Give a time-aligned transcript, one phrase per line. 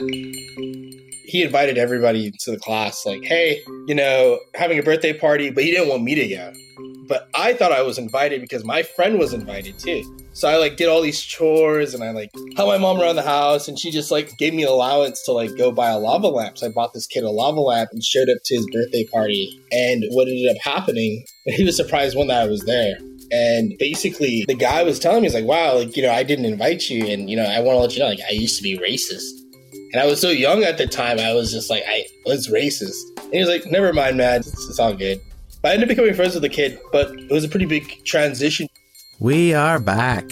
[0.00, 5.62] He invited everybody to the class, like, hey, you know, having a birthday party, but
[5.62, 6.52] he didn't want me to go.
[7.06, 10.02] But I thought I was invited because my friend was invited too.
[10.32, 13.22] So I like did all these chores and I like helped my mom around the
[13.22, 16.58] house and she just like gave me allowance to like go buy a lava lamp.
[16.58, 19.60] So I bought this kid a lava lamp and showed up to his birthday party.
[19.70, 22.96] And what ended up happening, he was surprised one that I was there.
[23.30, 26.46] And basically the guy was telling me, he's like, wow, like, you know, I didn't
[26.46, 28.62] invite you and you know, I want to let you know, like I used to
[28.62, 29.43] be racist.
[29.94, 33.00] And I was so young at the time, I was just like, I was racist.
[33.22, 35.20] And he was like, never mind, man, it's, it's all good.
[35.62, 38.04] But I ended up becoming friends with the kid, but it was a pretty big
[38.04, 38.68] transition
[39.20, 40.30] we are back.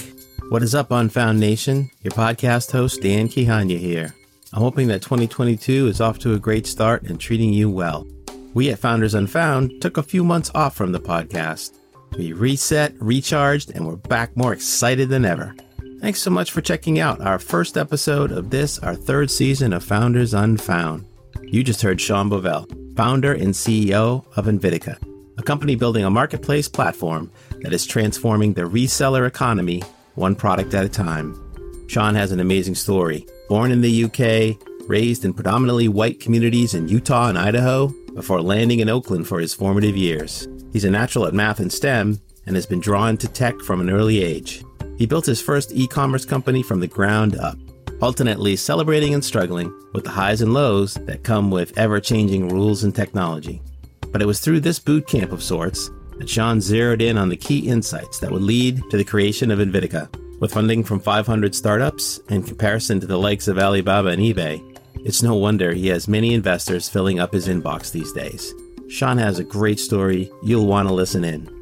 [0.48, 1.90] What is up, Unfound Nation?
[2.02, 4.14] Your podcast host, Dan Kihanya here.
[4.52, 8.06] I'm hoping that 2022 is off to a great start and treating you well.
[8.54, 11.78] We at Founders Unfound took a few months off from the podcast.
[12.18, 15.54] We reset, recharged, and we're back more excited than ever.
[16.02, 19.84] Thanks so much for checking out our first episode of this, our third season of
[19.84, 21.06] Founders Unfound.
[21.44, 24.98] You just heard Sean Bovell, founder and CEO of Invitica,
[25.38, 29.80] a company building a marketplace platform that is transforming the reseller economy
[30.16, 31.38] one product at a time.
[31.86, 33.24] Sean has an amazing story.
[33.48, 38.80] Born in the UK, raised in predominantly white communities in Utah and Idaho, before landing
[38.80, 40.48] in Oakland for his formative years.
[40.72, 43.88] He's a natural at math and STEM and has been drawn to tech from an
[43.88, 44.64] early age.
[44.98, 47.58] He built his first e commerce company from the ground up,
[48.00, 52.84] alternately celebrating and struggling with the highs and lows that come with ever changing rules
[52.84, 53.62] and technology.
[54.10, 57.36] But it was through this boot camp of sorts that Sean zeroed in on the
[57.36, 60.08] key insights that would lead to the creation of Invitica.
[60.40, 64.60] With funding from 500 startups in comparison to the likes of Alibaba and eBay,
[65.04, 68.52] it's no wonder he has many investors filling up his inbox these days.
[68.88, 70.30] Sean has a great story.
[70.42, 71.61] You'll want to listen in.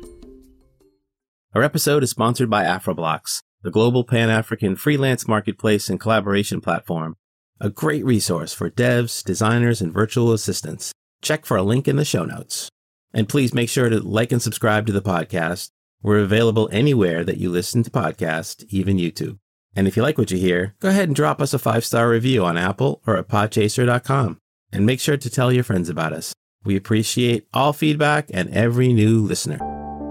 [1.52, 7.16] Our episode is sponsored by AfriBlocks, the global Pan African freelance marketplace and collaboration platform,
[7.60, 10.92] a great resource for devs, designers, and virtual assistants.
[11.22, 12.68] Check for a link in the show notes.
[13.12, 15.70] And please make sure to like and subscribe to the podcast.
[16.00, 19.40] We're available anywhere that you listen to podcasts, even YouTube.
[19.74, 22.08] And if you like what you hear, go ahead and drop us a five star
[22.08, 24.38] review on Apple or at podchaser.com.
[24.72, 26.32] And make sure to tell your friends about us.
[26.62, 29.69] We appreciate all feedback and every new listener.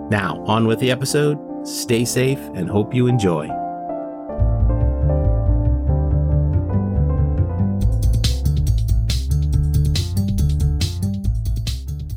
[0.10, 1.38] Now, on with the episode.
[1.68, 3.48] Stay safe and hope you enjoy.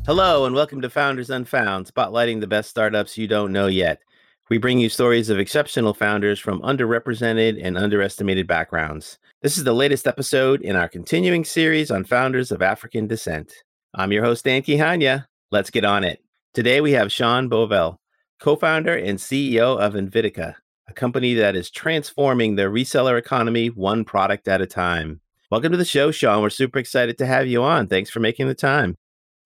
[0.07, 4.01] Hello, and welcome to Founders Unfound, spotlighting the best startups you don't know yet.
[4.49, 9.19] We bring you stories of exceptional founders from underrepresented and underestimated backgrounds.
[9.43, 13.53] This is the latest episode in our continuing series on founders of African descent.
[13.93, 15.27] I'm your host, Dan Kihanya.
[15.51, 16.22] Let's get on it.
[16.53, 17.97] Today we have Sean Bovell,
[18.39, 20.53] co founder and CEO of Invitica,
[20.87, 25.19] a company that is transforming the reseller economy one product at a time.
[25.49, 26.43] Welcome to the show, Sean.
[26.43, 27.87] We're super excited to have you on.
[27.87, 28.93] Thanks for making the time.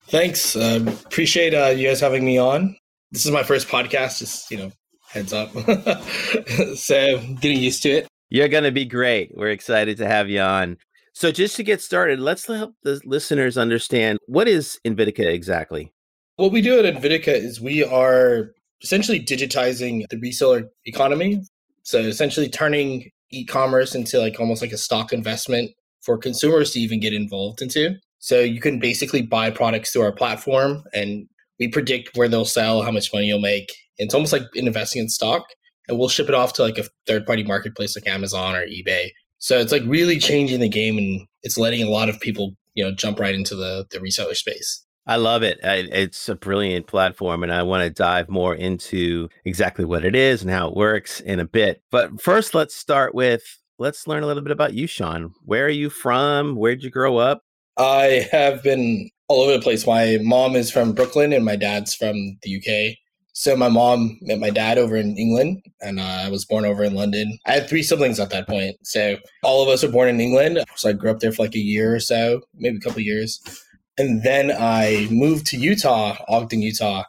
[0.10, 0.58] Thanks.
[0.58, 2.76] Um, appreciate uh, you guys having me on.
[3.12, 4.72] This is my first podcast, just, you know,
[5.08, 5.52] heads up.
[6.76, 8.08] so getting used to it.
[8.28, 9.32] You're going to be great.
[9.34, 10.76] We're excited to have you on.
[11.14, 15.94] So just to get started, let's help the listeners understand what is Invitica exactly?
[16.38, 18.52] What we do at Invitica is we are
[18.84, 21.42] essentially digitizing the reseller economy.
[21.82, 25.72] So essentially turning e-commerce into like almost like a stock investment
[26.04, 27.96] for consumers to even get involved into.
[28.20, 31.28] So you can basically buy products through our platform and
[31.60, 33.74] we predict where they'll sell, how much money you'll make.
[33.98, 35.44] It's almost like investing in stock
[35.88, 39.10] and we'll ship it off to like a third party marketplace like Amazon or eBay.
[39.40, 42.84] So it's like really changing the game and it's letting a lot of people, you
[42.84, 44.84] know, jump right into the, the reseller space.
[45.08, 45.60] I love it.
[45.64, 50.42] It's a brilliant platform, and I want to dive more into exactly what it is
[50.42, 51.82] and how it works in a bit.
[51.92, 53.44] But first, let's start with
[53.80, 55.34] let's learn a little bit about you, Sean.
[55.46, 56.58] Where are you from?
[56.58, 57.44] Where'd you grow up?
[57.78, 59.88] I have been all over the place.
[59.88, 62.98] My mom is from Brooklyn and my dad's from the UK.
[63.34, 66.84] So my mom met my dad over in England, and uh, I was born over
[66.84, 67.38] in London.
[67.46, 70.60] I had three siblings at that point, so all of us were born in England.
[70.76, 73.40] So I grew up there for like a year or so, maybe a couple years,
[73.98, 77.04] and then I moved to Utah, Ogden, Utah.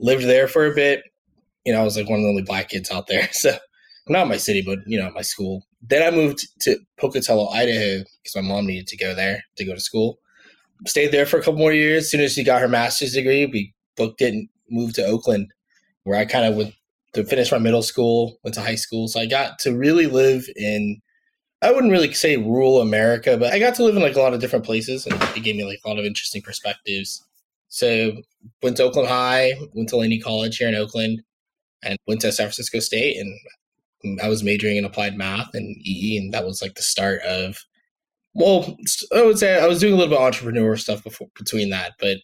[0.00, 1.02] Lived there for a bit.
[1.64, 3.56] You know, I was like one of the only black kids out there, so
[4.08, 5.66] not my city, but you know, my school.
[5.82, 9.74] Then I moved to Pocatello, Idaho, because my mom needed to go there to go
[9.74, 10.18] to school.
[10.86, 12.04] Stayed there for a couple more years.
[12.04, 15.48] As soon as she got her master's degree, we booked it and moved to Oakland,
[16.04, 16.74] where I kind of went
[17.14, 19.08] to finish my middle school, went to high school.
[19.08, 21.00] So I got to really live in,
[21.64, 24.34] I wouldn't really say rural America, but I got to live in like a lot
[24.34, 27.24] of different places and it gave me like a lot of interesting perspectives.
[27.68, 28.12] So
[28.62, 31.22] went to Oakland High, went to Laney College here in Oakland,
[31.82, 36.18] and went to San Francisco State and I was majoring in applied math and EE,
[36.18, 37.64] and that was like the start of
[38.34, 38.76] Well,
[39.16, 41.92] I would say I was doing a little bit of entrepreneur stuff before between that,
[41.98, 42.18] but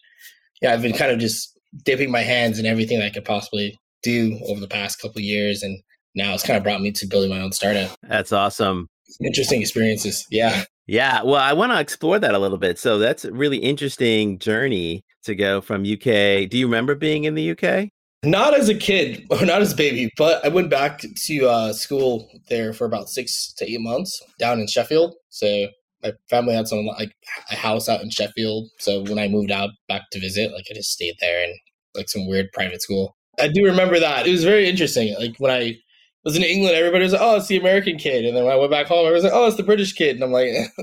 [0.61, 3.79] yeah, I've been kind of just dipping my hands in everything that I could possibly
[4.03, 5.81] do over the past couple years, and
[6.13, 7.95] now it's kind of brought me to building my own startup.
[8.03, 8.87] That's awesome.
[9.23, 10.25] Interesting experiences.
[10.29, 10.63] Yeah.
[10.87, 11.23] Yeah.
[11.23, 12.79] Well, I want to explore that a little bit.
[12.79, 16.49] So that's a really interesting journey to go from UK.
[16.49, 17.89] Do you remember being in the UK?
[18.23, 21.73] Not as a kid, or not as a baby, but I went back to uh,
[21.73, 25.15] school there for about six to eight months down in Sheffield.
[25.29, 25.67] So
[26.03, 27.13] my family had some like
[27.51, 28.69] a house out in Sheffield.
[28.79, 31.57] So when I moved out back to visit, like I just stayed there in
[31.95, 33.15] like some weird private school.
[33.39, 34.27] I do remember that.
[34.27, 35.15] It was very interesting.
[35.17, 35.77] Like when I
[36.23, 38.57] was in England, everybody was like, "Oh, it's the American kid," and then when I
[38.57, 40.49] went back home, everybody was like, "Oh, it's the British kid," and I'm like,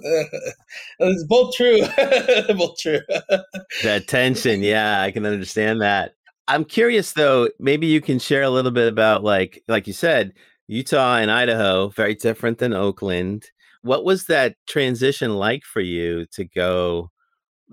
[0.98, 1.80] "It's both true,
[2.56, 3.00] both true."
[3.82, 6.14] that tension, yeah, I can understand that.
[6.48, 7.48] I'm curious though.
[7.60, 10.32] Maybe you can share a little bit about like, like you said,
[10.66, 13.44] Utah and Idaho, very different than Oakland.
[13.82, 17.10] What was that transition like for you to go?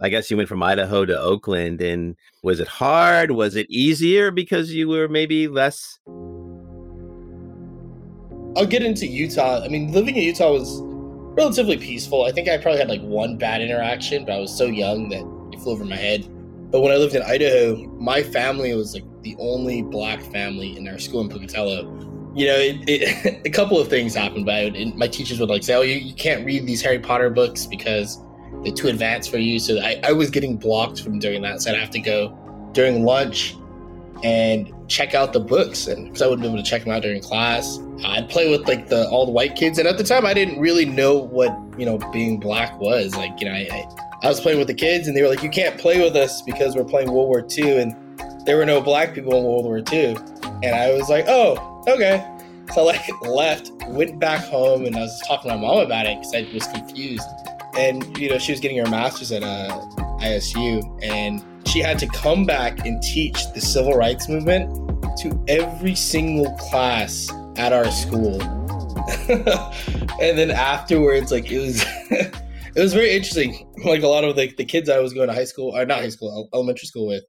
[0.02, 3.32] I guess you went from Idaho to Oakland, and was it hard?
[3.32, 5.98] Was it easier because you were maybe less?
[8.56, 9.64] I'll get into Utah.
[9.64, 10.80] I mean, living in Utah was
[11.38, 12.24] relatively peaceful.
[12.24, 15.22] I think I probably had like one bad interaction, but I was so young that
[15.54, 16.28] it flew over my head.
[16.72, 20.88] But when I lived in Idaho, my family was like the only black family in
[20.88, 22.06] our school in Pocatello
[22.36, 25.74] you know, it, it, a couple of things happened, but my teachers would like say,
[25.74, 28.20] "Oh, you, you can't read these Harry Potter books because
[28.64, 31.62] they're too advanced for you." So I, I was getting blocked from doing that.
[31.62, 32.38] So I'd have to go
[32.74, 33.56] during lunch
[34.24, 37.02] and check out the books, and because I wouldn't be able to check them out
[37.02, 37.80] during class.
[38.04, 40.60] I'd play with like the all the white kids, and at the time I didn't
[40.60, 43.16] really know what you know being black was.
[43.16, 43.88] Like you know, I, I,
[44.24, 46.42] I was playing with the kids, and they were like, "You can't play with us
[46.42, 47.96] because we're playing World War II," and
[48.46, 50.18] there were no black people in World War II,
[50.64, 52.26] and I was like, "Oh." okay.
[52.74, 56.06] So I like left, went back home, and I was talking to my mom about
[56.06, 57.28] it because I was confused.
[57.78, 59.70] And you know, she was getting her master's at uh,
[60.22, 64.70] ISU, and she had to come back and teach the civil rights movement
[65.20, 68.42] to every single class at our school.
[69.30, 73.72] and then afterwards, like it was, it was very interesting.
[73.84, 76.00] Like a lot of like the kids I was going to high school, or not
[76.00, 77.24] high school, elementary school with,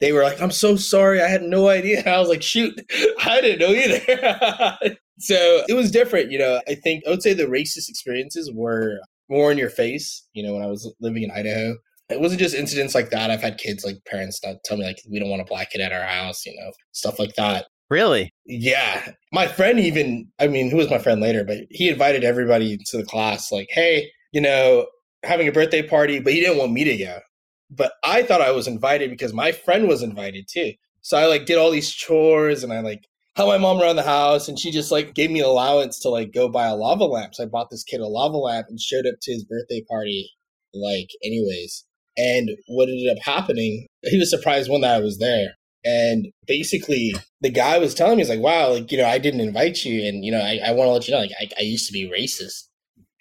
[0.00, 1.22] they were like, I'm so sorry.
[1.22, 2.02] I had no idea.
[2.06, 2.78] I was like, shoot,
[3.24, 4.96] I didn't know either.
[5.18, 6.30] so it was different.
[6.30, 8.98] You know, I think I would say the racist experiences were
[9.28, 11.76] more in your face, you know, when I was living in Idaho.
[12.08, 13.30] It wasn't just incidents like that.
[13.30, 15.80] I've had kids like parents that tell me like we don't want a black kid
[15.80, 17.66] at our house, you know, stuff like that.
[17.90, 18.32] Really?
[18.46, 19.12] Yeah.
[19.32, 22.96] My friend even I mean, who was my friend later, but he invited everybody to
[22.96, 24.86] the class, like, hey, you know,
[25.24, 27.18] having a birthday party, but he didn't want me to go
[27.70, 30.72] but I thought I was invited because my friend was invited too.
[31.02, 33.04] So I like did all these chores and I like
[33.36, 36.32] helped my mom around the house and she just like gave me allowance to like
[36.32, 37.34] go buy a lava lamp.
[37.34, 40.30] So I bought this kid a lava lamp and showed up to his birthday party
[40.74, 41.84] like anyways.
[42.16, 45.54] And what ended up happening, he was surprised one that I was there.
[45.84, 49.40] And basically the guy was telling me, he's like, wow, like, you know, I didn't
[49.40, 50.06] invite you.
[50.06, 51.92] And, you know, I, I want to let you know, like, I, I used to
[51.92, 52.64] be racist.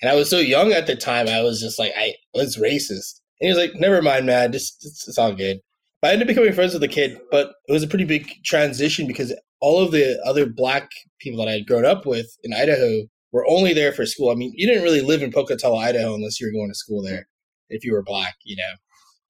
[0.02, 3.22] And I was so young at the time, I was just like, I was racist.
[3.40, 4.52] And he was like, never mind, man.
[4.52, 5.60] Just it's, it's all good.
[6.02, 8.32] But I ended up becoming friends with the kid, but it was a pretty big
[8.44, 10.90] transition because all of the other black
[11.20, 14.30] people that I had grown up with in Idaho were only there for school.
[14.30, 17.02] I mean, you didn't really live in Pocatello, Idaho, unless you were going to school
[17.02, 17.28] there
[17.70, 18.74] if you were black, you know.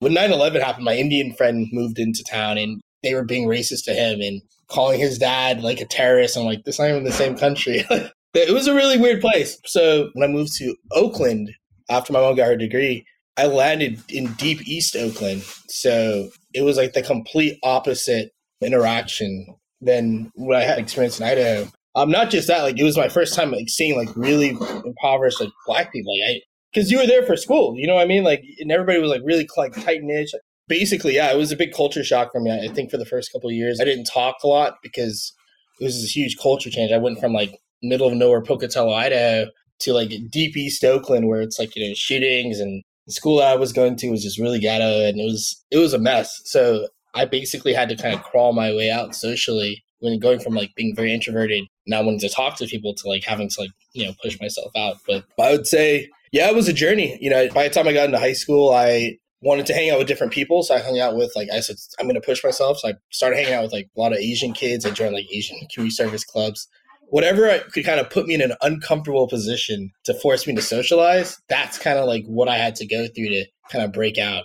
[0.00, 3.84] When 9 11 happened, my Indian friend moved into town and they were being racist
[3.84, 6.36] to him and calling his dad like a terrorist.
[6.36, 7.84] I'm like, this not even the same country.
[8.34, 9.58] it was a really weird place.
[9.64, 11.50] So when I moved to Oakland
[11.88, 15.42] after my mom got her degree, I landed in deep East Oakland.
[15.68, 19.46] So it was like the complete opposite interaction
[19.80, 21.70] than what I had experienced in Idaho.
[21.94, 25.40] Um, not just that, like it was my first time like seeing like really impoverished
[25.40, 26.12] like black people.
[26.18, 26.40] Like I,
[26.76, 28.22] because you were there for school, you know what I mean?
[28.22, 30.30] Like, and everybody was like really like tight knit.
[30.68, 32.50] Basically, yeah, it was a big culture shock for me.
[32.50, 35.32] I think for the first couple of years, I didn't talk a lot because
[35.80, 36.92] it was this huge culture change.
[36.92, 41.40] I went from like middle of nowhere Pocatello, Idaho, to like deep East Oakland, where
[41.40, 44.58] it's like you know shootings and the school I was going to was just really
[44.58, 46.42] ghetto and it was it was a mess.
[46.44, 50.54] So I basically had to kind of crawl my way out socially when going from
[50.54, 53.70] like being very introverted, not wanting to talk to people to like having to like,
[53.94, 54.96] you know, push myself out.
[55.06, 57.18] But I would say, yeah, it was a journey.
[57.20, 59.98] You know, by the time I got into high school, I wanted to hang out
[59.98, 60.62] with different people.
[60.62, 62.78] So I hung out with like I said, I'm gonna push myself.
[62.78, 64.84] So I started hanging out with like a lot of Asian kids.
[64.84, 66.68] I joined like Asian community service clubs
[67.08, 71.38] whatever could kind of put me in an uncomfortable position to force me to socialize,
[71.48, 74.44] that's kind of like what I had to go through to kind of break out.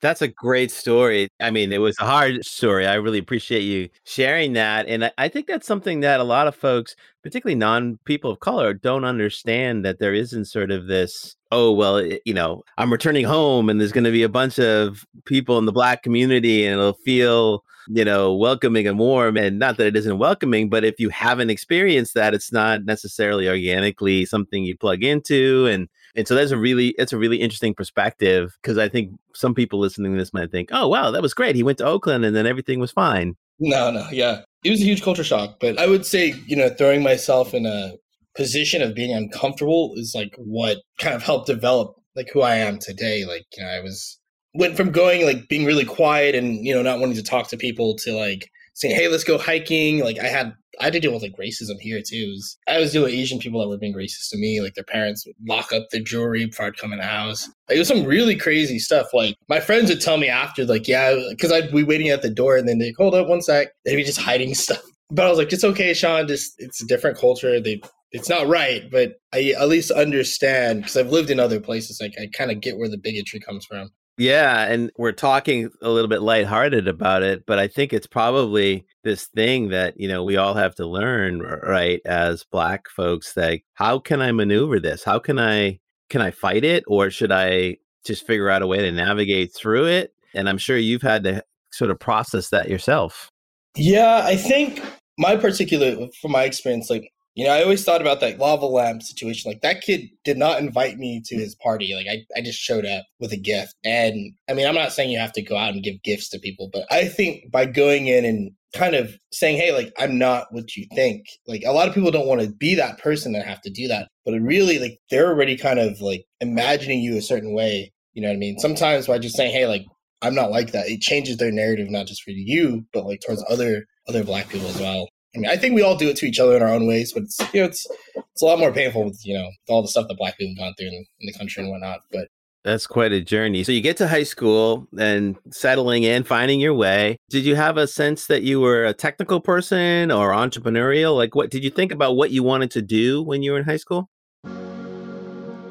[0.00, 1.28] That's a great story.
[1.40, 2.86] I mean, it was a hard story.
[2.86, 4.86] I really appreciate you sharing that.
[4.86, 8.72] And I think that's something that a lot of folks, particularly non people of color,
[8.74, 13.24] don't understand that there isn't sort of this, oh, well, eh, you know, I'm returning
[13.24, 16.74] home and there's going to be a bunch of people in the black community and
[16.74, 19.36] it'll feel, you know, welcoming and warm.
[19.36, 23.48] And not that it isn't welcoming, but if you haven't experienced that, it's not necessarily
[23.48, 25.66] organically something you plug into.
[25.66, 25.88] And
[26.18, 29.78] and so that's a really it's a really interesting perspective because I think some people
[29.78, 31.54] listening to this might think, "Oh, wow, that was great.
[31.54, 34.42] He went to Oakland and then everything was fine." No, no, yeah.
[34.64, 37.66] It was a huge culture shock, but I would say, you know, throwing myself in
[37.66, 37.92] a
[38.36, 42.80] position of being uncomfortable is like what kind of helped develop like who I am
[42.80, 43.24] today.
[43.24, 44.18] Like, you know, I was
[44.54, 47.56] went from going like being really quiet and, you know, not wanting to talk to
[47.56, 51.12] people to like saying, "Hey, let's go hiking." Like I had I had to deal
[51.12, 52.30] with like racism here too.
[52.30, 54.60] Was, I was dealing with Asian people that were being racist to me.
[54.60, 57.48] Like their parents would lock up their jewelry before I'd come in the house.
[57.68, 59.08] Like, it was some really crazy stuff.
[59.12, 62.30] Like my friends would tell me after, like, yeah, because I'd be waiting at the
[62.30, 63.68] door and then they'd hold up one sec.
[63.84, 64.82] They'd be just hiding stuff.
[65.10, 66.28] But I was like, it's okay, Sean.
[66.28, 67.60] Just it's a different culture.
[67.60, 67.80] They
[68.12, 72.00] it's not right, but I at least understand because I've lived in other places.
[72.00, 73.90] Like I kind of get where the bigotry comes from.
[74.18, 78.84] Yeah, and we're talking a little bit lighthearted about it, but I think it's probably
[79.04, 83.60] this thing that, you know, we all have to learn, right, as black folks that
[83.74, 85.04] how can I maneuver this?
[85.04, 85.78] How can I
[86.10, 89.86] can I fight it or should I just figure out a way to navigate through
[89.86, 90.12] it?
[90.34, 93.30] And I'm sure you've had to sort of process that yourself.
[93.76, 94.82] Yeah, I think
[95.16, 99.00] my particular from my experience like you know, I always thought about that lava lamp
[99.00, 99.48] situation.
[99.48, 101.94] Like that kid did not invite me to his party.
[101.94, 103.76] Like I, I just showed up with a gift.
[103.84, 106.40] And I mean, I'm not saying you have to go out and give gifts to
[106.40, 110.48] people, but I think by going in and kind of saying, Hey, like I'm not
[110.50, 111.26] what you think.
[111.46, 113.86] Like a lot of people don't want to be that person that have to do
[113.86, 114.08] that.
[114.24, 117.92] But it really like they're already kind of like imagining you a certain way.
[118.14, 118.58] You know what I mean?
[118.58, 119.84] Sometimes by just saying, Hey, like
[120.22, 123.44] I'm not like that, it changes their narrative not just for you, but like towards
[123.48, 125.08] other other black people as well.
[125.38, 127.12] I mean, I think we all do it to each other in our own ways,
[127.12, 129.88] but it's you know it's it's a lot more painful with you know all the
[129.88, 132.00] stuff that Black people have gone through in, in the country and whatnot.
[132.10, 132.28] But
[132.64, 133.62] that's quite a journey.
[133.62, 137.18] So you get to high school and settling in, finding your way.
[137.30, 141.16] Did you have a sense that you were a technical person or entrepreneurial?
[141.16, 143.64] Like, what did you think about what you wanted to do when you were in
[143.64, 144.10] high school?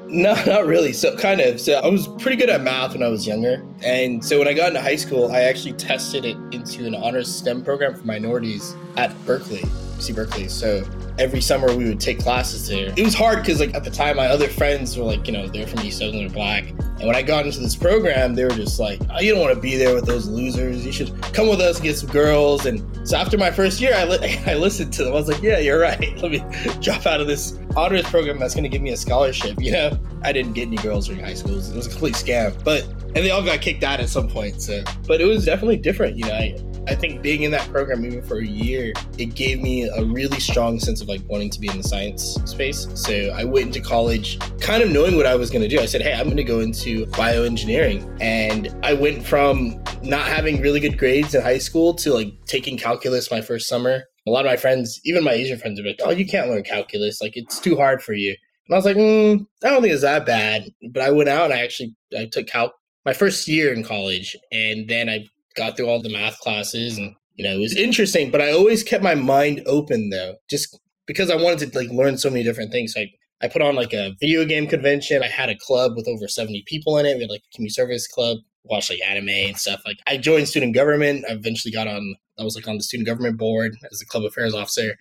[0.09, 0.93] No, not really.
[0.93, 1.59] So kind of.
[1.59, 3.65] So I was pretty good at math when I was younger.
[3.83, 7.33] And so when I got into high school, I actually tested it into an honors
[7.33, 9.63] STEM program for minorities at Berkeley,
[9.97, 10.47] UC Berkeley.
[10.47, 10.83] So
[11.19, 12.93] every summer we would take classes there.
[12.95, 15.47] It was hard because like at the time my other friends were like, you know,
[15.47, 16.69] they're from East Oakland or black.
[16.99, 19.53] And when I got into this program, they were just like, oh, you don't want
[19.53, 20.83] to be there with those losers.
[20.83, 22.65] You should come with us and get some girls.
[22.65, 25.13] And so after my first year, I, li- I listened to them.
[25.13, 26.17] I was like, yeah, you're right.
[26.21, 26.43] Let me
[26.81, 29.61] drop out of this honors program that's going to give me a scholarship.
[29.61, 31.53] You know, I didn't get any girls during high school.
[31.53, 32.63] It was a complete scam.
[32.63, 34.61] But, and they all got kicked out at some point.
[34.61, 36.17] So, but it was definitely different.
[36.17, 39.61] You know, I, I think being in that program even for a year, it gave
[39.61, 42.87] me a really strong sense of like wanting to be in the science space.
[42.93, 45.79] So I went into college kind of knowing what I was going to do.
[45.79, 48.17] I said, hey, I'm going to go into bioengineering.
[48.21, 52.77] And I went from not having really good grades in high school to like taking
[52.77, 54.03] calculus my first summer.
[54.25, 56.63] A lot of my friends, even my Asian friends, are like, oh, you can't learn
[56.63, 57.21] calculus.
[57.21, 58.35] Like it's too hard for you.
[58.67, 60.69] And I was like, mm, I don't think it's that bad.
[60.91, 62.73] But I went out and I actually I took calc
[63.05, 65.25] my first year in college, and then I
[65.57, 68.83] got through all the math classes and you know it was interesting but i always
[68.83, 72.71] kept my mind open though just because i wanted to like learn so many different
[72.71, 72.93] things.
[72.95, 73.11] Like
[73.41, 75.23] i put on like a video game convention.
[75.23, 77.15] I had a club with over 70 people in it.
[77.15, 79.81] We had like a community service club watched like anime and stuff.
[79.85, 81.25] Like i joined student government.
[81.29, 84.23] I eventually got on i was like on the student government board as a club
[84.23, 84.95] affairs officer.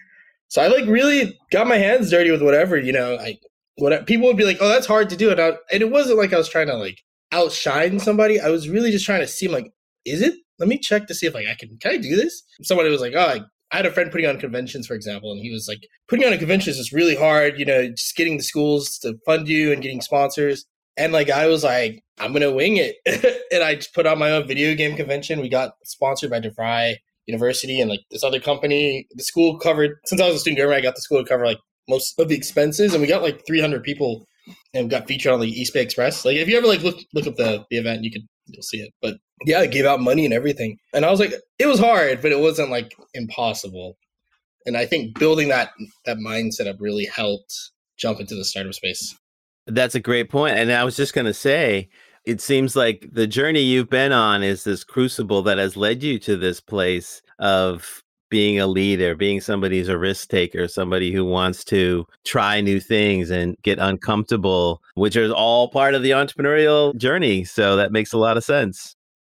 [0.49, 3.39] So i like really got my hands dirty with whatever you know i
[3.79, 6.17] what people would be like oh that's hard to do and, I, and it wasn't
[6.17, 8.41] like i was trying to like outshine somebody.
[8.41, 9.73] I was really just trying to seem like
[10.05, 12.43] is it let me check to see if like I can can I do this?
[12.63, 13.41] Somebody was like, oh, I,
[13.73, 16.33] I had a friend putting on conventions, for example, and he was like, putting on
[16.33, 17.59] a convention is really hard.
[17.59, 20.65] You know, just getting the schools to fund you and getting sponsors.
[20.97, 22.97] And like I was like, I'm gonna wing it,
[23.53, 25.41] and I just put on my own video game convention.
[25.41, 26.97] We got sponsored by DeVry
[27.27, 29.07] University and like this other company.
[29.15, 31.45] The school covered since I was a student government, I got the school to cover
[31.45, 31.59] like
[31.89, 34.27] most of the expenses, and we got like 300 people
[34.75, 36.25] and got featured on the East Bay Express.
[36.25, 38.79] Like if you ever like look look up the the event, you could you'll see
[38.79, 38.93] it.
[39.03, 40.79] But yeah, I gave out money and everything.
[40.95, 43.97] And I was like, it was hard, but it wasn't like impossible.
[44.65, 45.71] And I think building that
[46.07, 47.55] that mindset up really helped
[47.97, 49.17] jump into the startup space.
[49.67, 50.57] That's a great point.
[50.57, 51.89] And I was just to say,
[52.25, 56.19] it seems like the journey you've been on is this crucible that has led you
[56.21, 61.25] to this place of being a leader, being somebody who's a risk taker, somebody who
[61.25, 66.97] wants to try new things and get uncomfortable, which is all part of the entrepreneurial
[66.97, 67.45] journey.
[67.45, 68.97] So that makes a lot of sense.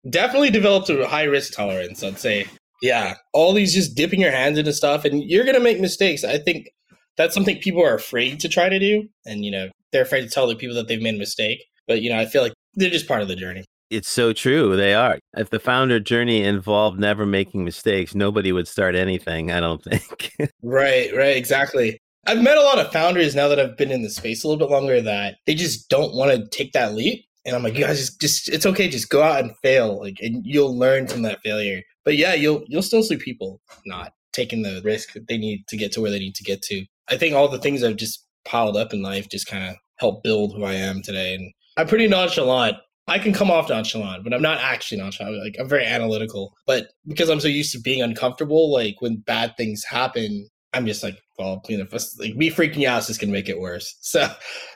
[0.09, 2.45] Definitely developed a high risk tolerance, I'd say.
[2.81, 3.15] Yeah.
[3.33, 6.23] All these just dipping your hands into stuff and you're going to make mistakes.
[6.23, 6.69] I think
[7.17, 9.07] that's something people are afraid to try to do.
[9.25, 11.63] And, you know, they're afraid to tell the people that they've made a mistake.
[11.87, 13.65] But, you know, I feel like they're just part of the journey.
[13.89, 14.75] It's so true.
[14.77, 15.17] They are.
[15.35, 20.31] If the founder journey involved never making mistakes, nobody would start anything, I don't think.
[20.63, 21.97] right, right, exactly.
[22.27, 24.59] I've met a lot of founders now that I've been in the space a little
[24.59, 27.25] bit longer that they just don't want to take that leap.
[27.45, 29.99] And I'm like, you guys just, just it's okay, just go out and fail.
[29.99, 31.81] Like and you'll learn from that failure.
[32.05, 35.77] But yeah, you'll you'll still see people not taking the risk that they need to
[35.77, 36.85] get to where they need to get to.
[37.09, 40.23] I think all the things I've just piled up in life just kind of help
[40.23, 41.35] build who I am today.
[41.35, 42.77] And I'm pretty nonchalant.
[43.07, 45.43] I can come off nonchalant, but I'm not actually nonchalant.
[45.43, 46.53] Like I'm very analytical.
[46.67, 51.03] But because I'm so used to being uncomfortable, like when bad things happen, I'm just
[51.03, 51.85] like, well, you know,
[52.19, 53.95] like me freaking out is just gonna make it worse.
[54.01, 54.27] So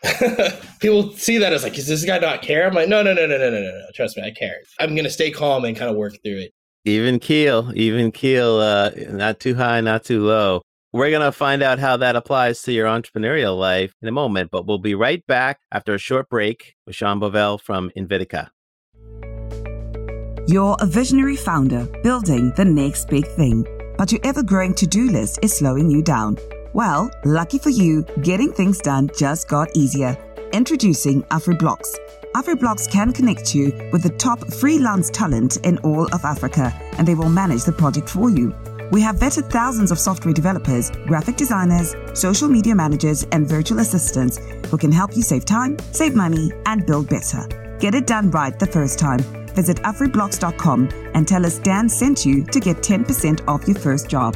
[0.80, 2.68] people see that as like, is this guy not care?
[2.68, 3.86] I'm like, no, no, no, no, no, no, no.
[3.94, 4.58] Trust me, I care.
[4.80, 6.54] I'm gonna stay calm and kind of work through it.
[6.86, 10.62] Even keel, even keel, uh, not too high, not too low.
[10.92, 14.68] We're gonna find out how that applies to your entrepreneurial life in a moment, but
[14.68, 18.50] we'll be right back after a short break with Sean Bovell from Invitica.
[20.48, 23.66] You're a visionary founder building the next big thing
[24.04, 26.38] but your ever growing to do list is slowing you down.
[26.74, 30.18] Well, lucky for you, getting things done just got easier.
[30.52, 31.96] Introducing AfriBlocks
[32.36, 37.16] AfriBlocks can connect you with the top freelance talent in all of Africa, and they
[37.16, 38.54] will manage the project for you.
[38.92, 44.38] We have vetted thousands of software developers, graphic designers, social media managers, and virtual assistants
[44.70, 47.48] who can help you save time, save money, and build better.
[47.80, 49.43] Get it done right the first time.
[49.56, 54.36] Visit AfriBlocks.com and tell us Dan sent you to get 10% off your first job.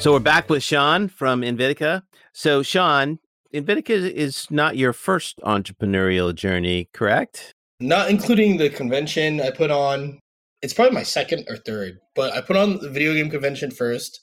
[0.00, 2.02] So we're back with Sean from Invitica.
[2.32, 3.18] So, Sean,
[3.52, 7.52] Invitica is not your first entrepreneurial journey, correct?
[7.80, 10.20] Not including the convention I put on.
[10.62, 14.20] It's probably my second or third, but I put on the video game convention first.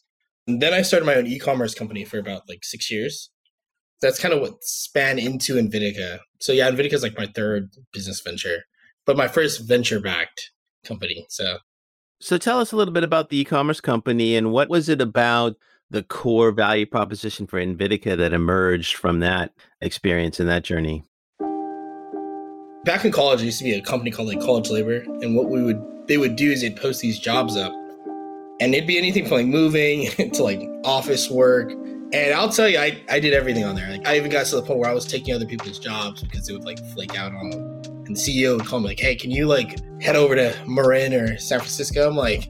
[0.47, 3.31] And then I started my own e-commerce company for about like six years.
[4.01, 6.19] That's kind of what span into Invitica.
[6.39, 8.65] So yeah, Invitica is like my third business venture,
[9.05, 10.51] but my first venture-backed
[10.83, 11.25] company.
[11.29, 11.57] So,
[12.19, 15.55] so tell us a little bit about the e-commerce company and what was it about
[15.89, 21.03] the core value proposition for Invitica that emerged from that experience and that journey?
[22.83, 25.49] Back in college, there used to be a company called like College Labor, and what
[25.49, 27.73] we would they would do is they'd post these jobs up,
[28.61, 31.71] and it'd be anything from like moving to like office work.
[32.15, 33.89] And I'll tell you, I, I did everything on there.
[33.89, 36.47] Like I even got to the point where I was taking other people's jobs because
[36.47, 37.61] they would like flake out on them.
[38.05, 41.13] And the CEO would call me like, "Hey, can you like head over to Marin
[41.13, 42.47] or San Francisco?" I'm like,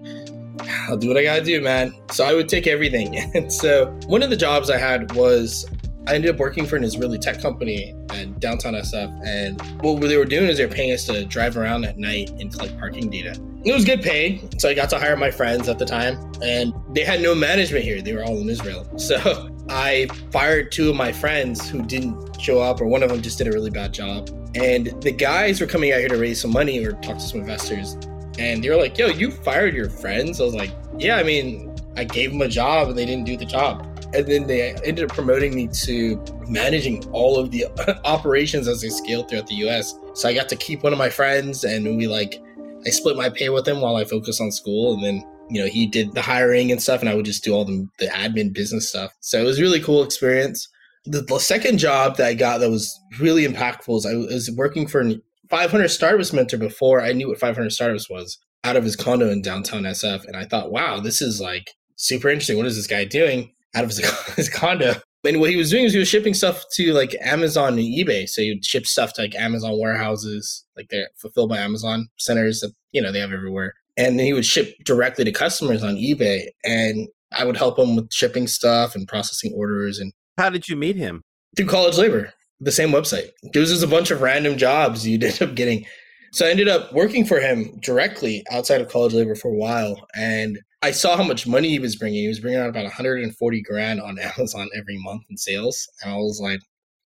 [0.88, 1.96] I'll do what I gotta do, man.
[2.12, 3.16] So I would take everything.
[3.36, 5.66] And so one of the jobs I had was
[6.08, 9.20] I ended up working for an Israeli tech company in downtown SF.
[9.26, 12.30] And what they were doing is they were paying us to drive around at night
[12.40, 13.36] and collect parking data.
[13.64, 14.48] It was good pay.
[14.60, 16.32] So I got to hire my friends at the time.
[16.44, 18.88] And they had no management here, they were all in Israel.
[19.00, 23.22] So I fired two of my friends who didn't show up, or one of them
[23.22, 24.30] just did a really bad job.
[24.56, 27.42] And the guys were coming out here to raise some money or talk to some
[27.42, 27.98] investors
[28.38, 31.74] and they were like, "Yo, you fired your friends." I was like, "Yeah, I mean,
[31.96, 35.06] I gave them a job and they didn't do the job." And then they ended
[35.06, 37.68] up promoting me to managing all of the
[38.06, 39.98] operations as they scaled throughout the U.S.
[40.14, 42.42] So I got to keep one of my friends, and we like,
[42.86, 45.68] I split my pay with him while I focused on school, and then you know
[45.68, 48.54] he did the hiring and stuff, and I would just do all the the admin
[48.54, 49.14] business stuff.
[49.22, 50.68] So it was really cool experience.
[51.06, 54.88] The, the second job that I got that was really impactful was I was working
[54.88, 58.96] for an 500 Startups mentor before I knew what 500 Startups was out of his
[58.96, 60.26] condo in downtown SF.
[60.26, 62.58] And I thought, wow, this is like super interesting.
[62.58, 64.00] What is this guy doing out of his,
[64.36, 64.96] his condo?
[65.24, 68.28] And what he was doing is he was shipping stuff to like Amazon and eBay.
[68.28, 72.60] So he would ship stuff to like Amazon warehouses, like they're fulfilled by Amazon centers
[72.60, 73.74] that, you know, they have everywhere.
[73.98, 76.48] And then he would ship directly to customers on eBay.
[76.64, 80.00] And I would help him with shipping stuff and processing orders.
[80.00, 81.22] And how did you meet him?
[81.56, 83.30] Through college labor the same website.
[83.54, 85.86] There was just a bunch of random jobs you'd end up getting.
[86.32, 90.06] So I ended up working for him directly outside of college labor for a while.
[90.16, 92.22] And I saw how much money he was bringing.
[92.22, 95.88] He was bringing out about 140 grand on Amazon every month in sales.
[96.02, 96.60] And I was like,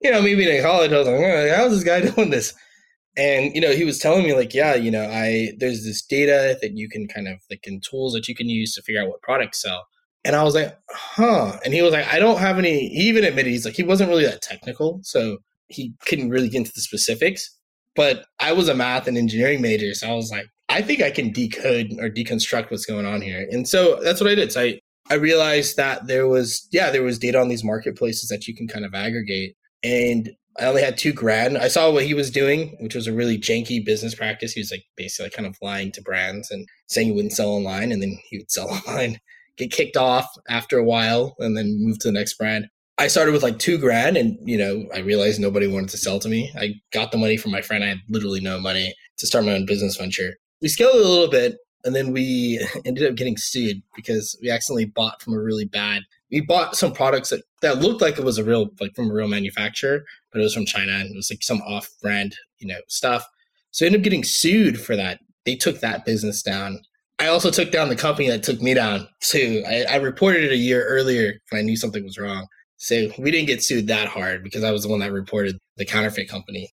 [0.01, 2.53] you know, me being in college, I was like, how's this guy doing this?
[3.17, 6.57] And, you know, he was telling me like, yeah, you know, I, there's this data
[6.61, 9.09] that you can kind of like in tools that you can use to figure out
[9.09, 9.87] what products sell.
[10.23, 11.57] And I was like, huh.
[11.65, 14.09] And he was like, I don't have any, he even admitted, he's like, he wasn't
[14.09, 14.99] really that technical.
[15.03, 17.49] So he couldn't really get into the specifics.
[17.95, 19.93] But I was a math and engineering major.
[19.95, 23.47] So I was like, I think I can decode or deconstruct what's going on here.
[23.49, 24.51] And so that's what I did.
[24.51, 28.47] So I, I realized that there was, yeah, there was data on these marketplaces that
[28.47, 29.55] you can kind of aggregate.
[29.83, 31.57] And I only had two grand.
[31.57, 34.53] I saw what he was doing, which was a really janky business practice.
[34.53, 37.91] He was like basically kind of lying to brands and saying he wouldn't sell online,
[37.91, 39.19] and then he would sell online,
[39.57, 42.67] get kicked off after a while, and then move to the next brand.
[42.99, 46.19] I started with like two grand, and you know, I realized nobody wanted to sell
[46.19, 46.51] to me.
[46.57, 47.83] I got the money from my friend.
[47.83, 50.37] I had literally no money to start my own business venture.
[50.61, 54.85] We scaled a little bit, and then we ended up getting sued because we accidentally
[54.85, 58.37] bought from a really bad we bought some products that, that looked like it was
[58.37, 61.31] a real like from a real manufacturer, but it was from China and it was
[61.31, 63.25] like some off brand, you know, stuff.
[63.71, 65.19] So I ended up getting sued for that.
[65.45, 66.79] They took that business down.
[67.19, 69.63] I also took down the company that took me down too.
[69.67, 72.47] I, I reported it a year earlier when I knew something was wrong.
[72.77, 75.85] So we didn't get sued that hard because I was the one that reported the
[75.85, 76.69] counterfeit company.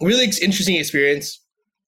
[0.00, 1.40] Really interesting experience.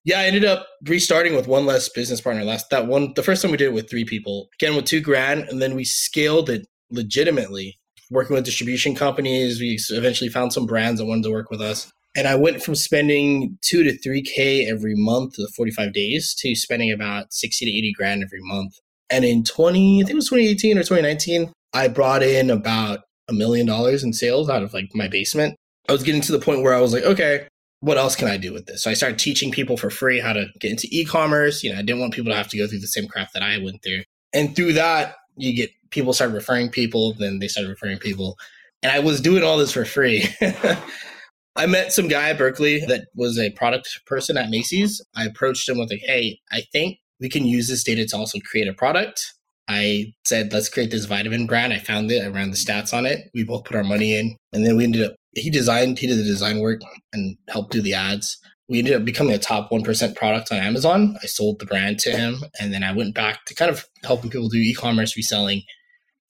[0.04, 2.44] Yeah, I ended up restarting with one less business partner.
[2.44, 5.00] Last that one, the first time we did it with three people, again with two
[5.00, 7.78] grand, and then we scaled it legitimately
[8.10, 9.60] working with distribution companies.
[9.60, 11.90] We eventually found some brands that wanted to work with us.
[12.16, 16.54] And I went from spending two to three K every month, the 45 days, to
[16.54, 18.74] spending about 60 to 80 grand every month.
[19.10, 23.32] And in 20, I think it was 2018 or 2019, I brought in about a
[23.32, 25.56] million dollars in sales out of like my basement.
[25.88, 27.48] I was getting to the point where I was like, okay,
[27.80, 28.82] what else can I do with this?
[28.82, 31.62] So I started teaching people for free how to get into e-commerce.
[31.62, 33.42] You know, I didn't want people to have to go through the same crap that
[33.42, 34.02] I went through.
[34.32, 38.36] And through that, you get people started referring people, then they started referring people.
[38.82, 40.26] And I was doing all this for free.
[41.56, 45.00] I met some guy at Berkeley that was a product person at Macy's.
[45.14, 48.38] I approached him with like, hey, I think we can use this data to also
[48.40, 49.34] create a product.
[49.68, 51.72] I said, let's create this vitamin brand.
[51.72, 52.22] I found it.
[52.22, 53.30] I ran the stats on it.
[53.32, 54.36] We both put our money in.
[54.52, 56.80] And then we ended up, he designed, he did the design work
[57.12, 58.36] and helped do the ads
[58.68, 61.16] we ended up becoming a top 1% product on Amazon.
[61.22, 62.38] I sold the brand to him.
[62.60, 65.62] And then I went back to kind of helping people do e commerce reselling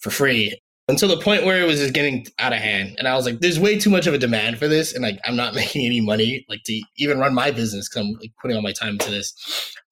[0.01, 2.97] for free until the point where it was just getting out of hand.
[2.99, 4.92] And I was like, there's way too much of a demand for this.
[4.92, 8.14] And like, I'm not making any money, like to even run my business because I'm
[8.20, 9.33] like, putting all my time into this.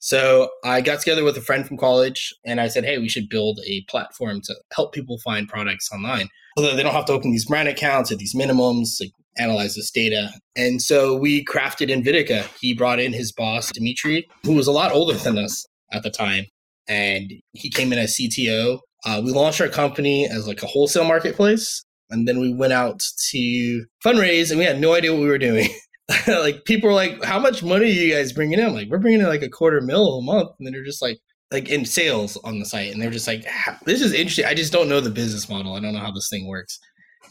[0.00, 3.28] So I got together with a friend from college and I said, hey, we should
[3.28, 6.28] build a platform to help people find products online
[6.58, 9.00] so that they don't have to open these brand accounts at these minimums.
[9.00, 10.30] Like, analyze this data.
[10.56, 12.48] And so we crafted Invitica.
[12.60, 16.10] He brought in his boss, Dimitri, who was a lot older than us at the
[16.10, 16.46] time.
[16.88, 18.80] And he came in as CTO.
[19.04, 21.84] Uh, we launched our company as like a wholesale marketplace.
[22.10, 25.38] And then we went out to fundraise and we had no idea what we were
[25.38, 25.68] doing.
[26.26, 28.66] like people were like, how much money are you guys bringing in?
[28.66, 30.50] I'm like, we're bringing in like a quarter mil a month.
[30.58, 31.18] And then they're just like,
[31.50, 32.92] like in sales on the site.
[32.92, 33.46] And they're just like,
[33.84, 34.44] this is interesting.
[34.44, 35.74] I just don't know the business model.
[35.74, 36.78] I don't know how this thing works.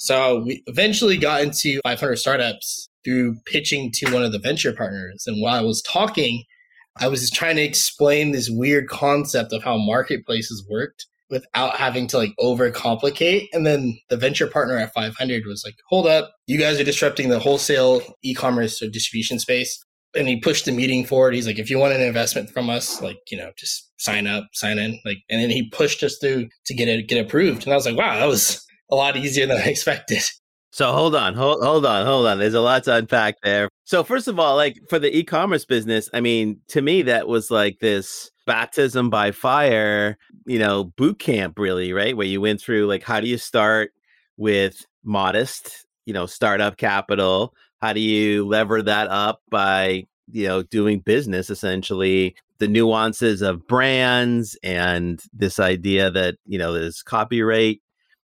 [0.01, 5.25] So we eventually got into 500 startups through pitching to one of the venture partners.
[5.27, 6.43] And while I was talking,
[6.97, 12.17] I was trying to explain this weird concept of how marketplaces worked without having to
[12.17, 13.49] like overcomplicate.
[13.53, 17.29] And then the venture partner at 500 was like, hold up, you guys are disrupting
[17.29, 19.85] the wholesale e commerce or distribution space.
[20.15, 21.35] And he pushed the meeting forward.
[21.35, 24.45] He's like, if you want an investment from us, like, you know, just sign up,
[24.53, 24.99] sign in.
[25.05, 27.65] Like, and then he pushed us through to get it, get approved.
[27.65, 30.23] And I was like, wow, that was a lot easier than I expected.
[30.73, 32.39] So hold on, hold hold on, hold on.
[32.39, 33.67] There's a lot to unpack there.
[33.83, 37.51] So first of all, like for the e-commerce business, I mean, to me that was
[37.51, 42.15] like this baptism by fire, you know, boot camp really, right?
[42.15, 43.91] Where you went through like how do you start
[44.37, 47.53] with modest, you know, startup capital?
[47.81, 52.33] How do you lever that up by, you know, doing business essentially?
[52.59, 57.81] The nuances of brands and this idea that, you know, there's copyright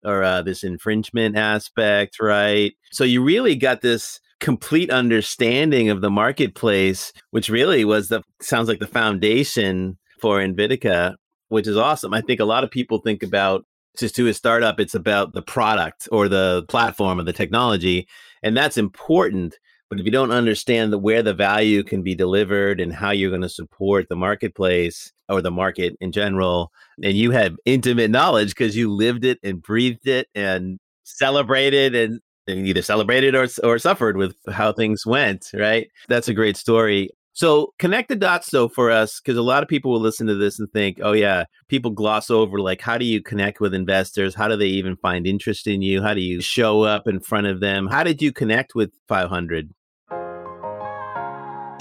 [0.06, 2.74] or uh, this infringement aspect, right?
[2.92, 8.68] So you really got this complete understanding of the marketplace, which really was the sounds
[8.68, 11.16] like the foundation for Invitica,
[11.48, 12.13] which is awesome.
[12.13, 13.66] I think a lot of people think about
[13.98, 18.08] just to a startup, it's about the product or the platform or the technology,
[18.42, 19.58] and that's important.
[19.94, 23.30] But if you don't understand the, where the value can be delivered and how you're
[23.30, 26.72] going to support the marketplace or the market in general,
[27.04, 32.20] and you have intimate knowledge because you lived it and breathed it and celebrated and,
[32.48, 35.92] and either celebrated or, or suffered with how things went, right?
[36.08, 37.12] That's a great story.
[37.34, 40.36] So connect the dots though for us, because a lot of people will listen to
[40.36, 44.34] this and think, oh yeah, people gloss over like how do you connect with investors?
[44.34, 46.02] How do they even find interest in you?
[46.02, 47.86] How do you show up in front of them?
[47.86, 49.72] How did you connect with 500?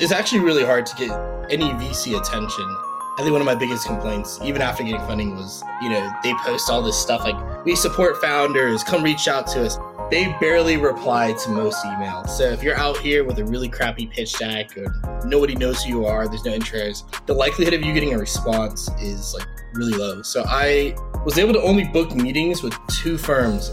[0.03, 1.11] It's actually really hard to get
[1.49, 2.65] any VC attention.
[2.65, 6.35] I think one of my biggest complaints, even after getting funding, was you know they
[6.45, 9.79] post all this stuff like we support founders, come reach out to us
[10.13, 12.29] they barely reply to most emails.
[12.29, 14.95] So if you're out here with a really crappy pitch deck or
[15.25, 18.91] nobody knows who you are, there's no interest, the likelihood of you getting a response
[19.01, 20.21] is like really low.
[20.21, 20.95] So I
[21.25, 23.71] was able to only book meetings with two firms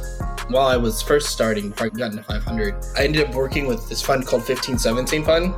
[0.50, 3.88] while I was first starting, before I got into 500, I ended up working with
[3.90, 5.54] this fund called 1517 Fund,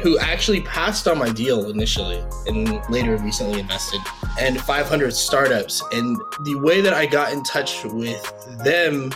[0.00, 4.00] who actually passed on my deal initially and later recently invested,
[4.38, 5.82] and 500 startups.
[5.92, 8.22] And the way that I got in touch with
[8.64, 9.12] them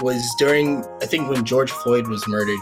[0.00, 2.60] was during, I think, when George Floyd was murdered.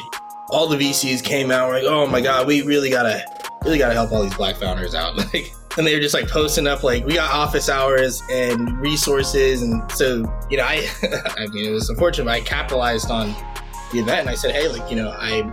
[0.51, 3.25] All the VCs came out, like, oh my God, we really gotta,
[3.65, 5.17] really gotta help all these black founders out.
[5.33, 9.63] Like, and they were just like posting up like we got office hours and resources
[9.63, 10.89] and so you know i
[11.39, 13.29] i mean it was unfortunate but i capitalized on
[13.93, 15.53] the event and i said hey like you know i'm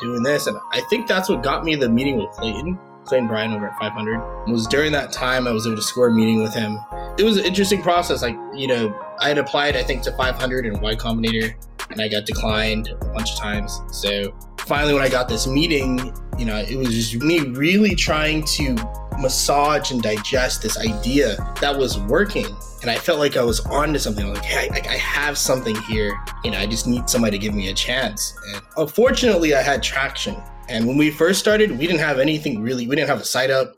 [0.00, 3.52] doing this and i think that's what got me the meeting with clayton clayton bryan
[3.52, 4.14] over at 500
[4.48, 6.78] it was during that time i was able to score a meeting with him
[7.16, 8.88] it was an interesting process like you know
[9.20, 11.54] i had applied i think to 500 and y combinator
[11.90, 16.12] and i got declined a bunch of times so finally when i got this meeting
[16.38, 18.74] you know it was just me really trying to
[19.18, 22.46] massage and digest this idea that was working.
[22.82, 24.32] And I felt like I was onto something.
[24.32, 26.18] Like, hey, I, I have something here.
[26.44, 28.34] You know, I just need somebody to give me a chance.
[28.52, 30.36] And unfortunately, I had traction.
[30.68, 32.86] And when we first started, we didn't have anything really.
[32.86, 33.76] We didn't have a site up.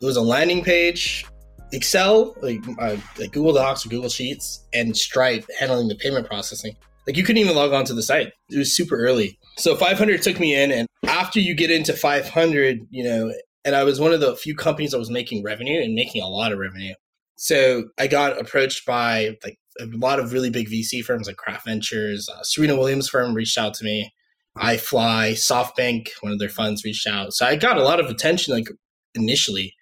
[0.00, 1.26] It was a landing page,
[1.72, 6.74] Excel, like, uh, like Google Docs or Google Sheets, and Stripe handling the payment processing.
[7.06, 8.32] Like you couldn't even log on to the site.
[8.50, 9.38] It was super early.
[9.56, 13.32] So 500 took me in, and after you get into 500, you know,
[13.64, 16.28] and I was one of the few companies that was making revenue and making a
[16.28, 16.94] lot of revenue.
[17.36, 21.66] So I got approached by like a lot of really big VC firms like Craft
[21.66, 24.12] Ventures, uh, Serena Williams firm reached out to me,
[24.58, 27.32] iFly, SoftBank, one of their funds reached out.
[27.32, 28.68] So I got a lot of attention like
[29.14, 29.74] initially,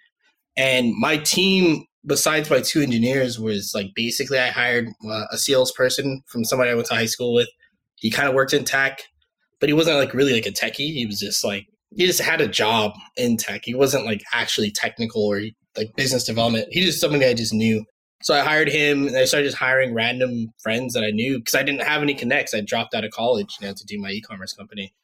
[0.56, 6.22] and my team, besides my two engineers, was like basically I hired uh, a salesperson
[6.26, 7.48] from somebody I went to high school with.
[7.96, 9.02] He kind of worked in tech,
[9.60, 10.92] but he wasn't like really like a techie.
[10.92, 13.62] He was just like he just had a job in tech.
[13.64, 15.42] He wasn't like actually technical or
[15.76, 16.68] like business development.
[16.70, 17.84] He just somebody I just knew.
[18.22, 21.54] So I hired him and I started just hiring random friends that I knew because
[21.54, 22.54] I didn't have any connects.
[22.54, 24.94] I dropped out of college, you know, to do my e-commerce company.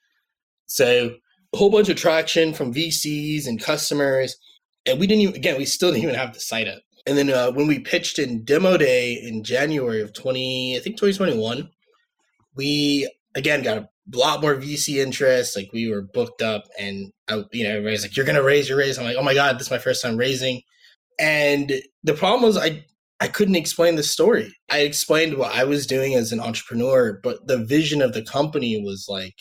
[0.67, 1.15] So
[1.53, 4.37] a whole bunch of traction from VCs and customers.
[4.87, 6.81] And we didn't even, again, we still didn't even have the site up.
[7.07, 10.97] And then uh, when we pitched in demo day in January of 20, I think
[10.97, 11.69] 2021,
[12.55, 15.57] we again got a lot more VC interest.
[15.57, 18.79] Like we were booked up, and I, you know, everybody's like, "You're gonna raise your
[18.79, 20.63] raise." I'm like, "Oh my god, this is my first time raising."
[21.19, 21.73] And
[22.05, 22.85] the problem was, I
[23.21, 24.55] I couldn't explain the story.
[24.71, 28.83] I explained what I was doing as an entrepreneur, but the vision of the company
[28.83, 29.37] was like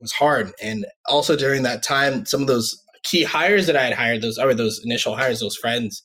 [0.00, 0.52] was hard.
[0.62, 4.38] And also during that time, some of those key hires that I had hired, those
[4.38, 6.02] or those initial hires, those friends,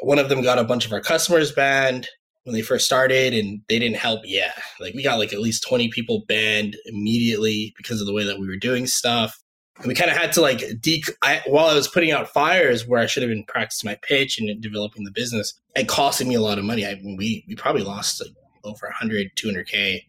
[0.00, 2.08] one of them got a bunch of our customers banned
[2.44, 5.66] when they first started and they didn't help yeah like we got like at least
[5.66, 9.36] 20 people banned immediately because of the way that we were doing stuff.
[9.78, 12.86] And we kind of had to like de I, while i was putting out fires
[12.86, 16.34] where i should have been practicing my pitch and developing the business it costed me
[16.34, 16.86] a lot of money.
[16.86, 18.32] I mean we we probably lost like
[18.64, 20.02] over 100 200k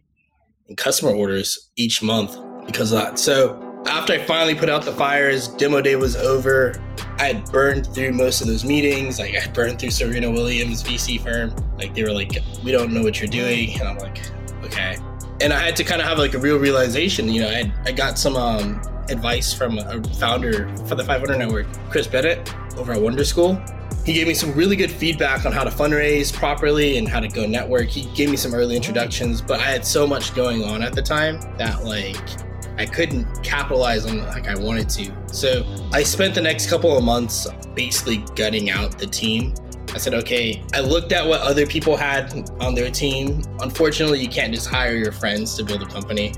[0.67, 3.19] in customer orders each month because of that.
[3.19, 6.81] So after I finally put out the fires, demo day was over.
[7.19, 9.19] I had burned through most of those meetings.
[9.19, 11.55] Like I burned through Serena Williams VC firm.
[11.77, 14.21] Like they were like, "We don't know what you're doing," and I'm like,
[14.63, 14.97] "Okay."
[15.41, 17.27] And I had to kind of have like a real realization.
[17.29, 21.67] You know, I I got some um, advice from a founder for the 500 Network,
[21.89, 23.61] Chris Bennett, over at Wonder School.
[24.05, 27.27] He gave me some really good feedback on how to fundraise properly and how to
[27.27, 27.87] go network.
[27.87, 31.01] He gave me some early introductions, but I had so much going on at the
[31.01, 32.46] time that like
[32.77, 35.11] I couldn't capitalize on like I wanted to.
[35.33, 39.53] So I spent the next couple of months basically gutting out the team.
[39.93, 43.41] I said, okay, I looked at what other people had on their team.
[43.61, 46.33] Unfortunately, you can't just hire your friends to build a company.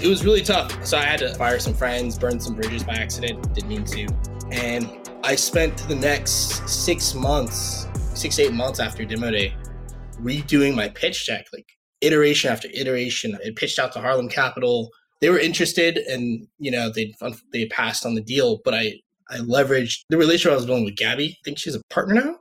[0.00, 0.84] It was really tough.
[0.86, 4.06] So I had to fire some friends, burn some bridges by accident, didn't mean to.
[4.52, 9.54] And I spent the next six months, six, eight months after demo day,
[10.20, 11.66] redoing my pitch deck, like
[12.00, 13.36] iteration after iteration.
[13.44, 14.90] I pitched out to Harlem Capital,
[15.24, 17.14] they were interested and you know they
[17.50, 18.92] they passed on the deal but i
[19.30, 21.30] i leveraged the relationship i was building with gabby.
[21.30, 22.36] I think she's a partner now.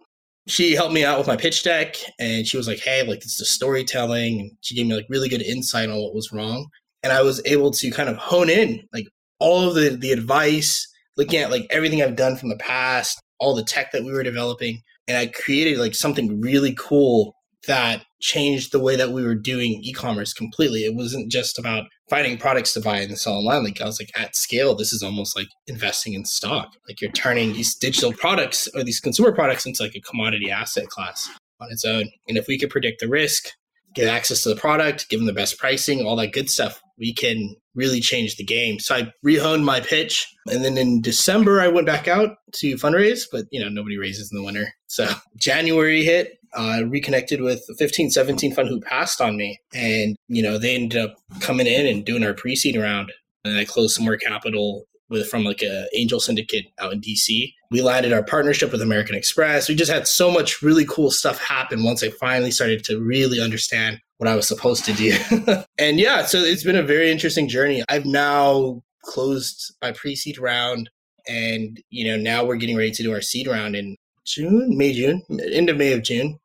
[0.47, 3.37] She helped me out with my pitch deck and she was like hey like it's
[3.37, 6.67] the storytelling and she gave me like really good insight on what was wrong.
[7.03, 9.07] And i was able to kind of hone in like
[9.39, 13.55] all of the the advice looking at like everything i've done from the past all
[13.55, 17.33] the tech that we were developing and i created like something really cool
[17.67, 20.85] that changed the way that we were doing e-commerce completely.
[20.85, 23.63] It wasn't just about finding products to buy and sell online.
[23.63, 26.73] Like I was like at scale, this is almost like investing in stock.
[26.87, 30.87] Like you're turning these digital products or these consumer products into like a commodity asset
[30.87, 32.09] class on its own.
[32.27, 33.49] And if we could predict the risk,
[33.93, 37.13] get access to the product, give them the best pricing, all that good stuff, we
[37.13, 38.79] can really change the game.
[38.79, 40.31] So I rehoned my pitch.
[40.47, 44.31] And then in December, I went back out to fundraise, but you know, nobody raises
[44.31, 44.73] in the winter.
[44.87, 49.59] So January hit, uh, reconnected with the 15, 17 fund who passed on me.
[49.73, 53.11] And, you know, they ended up coming in and doing our pre-seed round.
[53.43, 57.53] And I closed some more capital with from like a angel syndicate out in DC.
[57.71, 59.69] We landed our partnership with American Express.
[59.69, 63.39] We just had so much really cool stuff happen once I finally started to really
[63.39, 65.15] understand what I was supposed to do.
[65.77, 67.83] and yeah, so it's been a very interesting journey.
[67.87, 70.89] I've now closed my pre-seed round
[71.27, 73.95] and you know now we're getting ready to do our seed round in
[74.25, 75.21] June, May, June,
[75.51, 76.39] end of May of June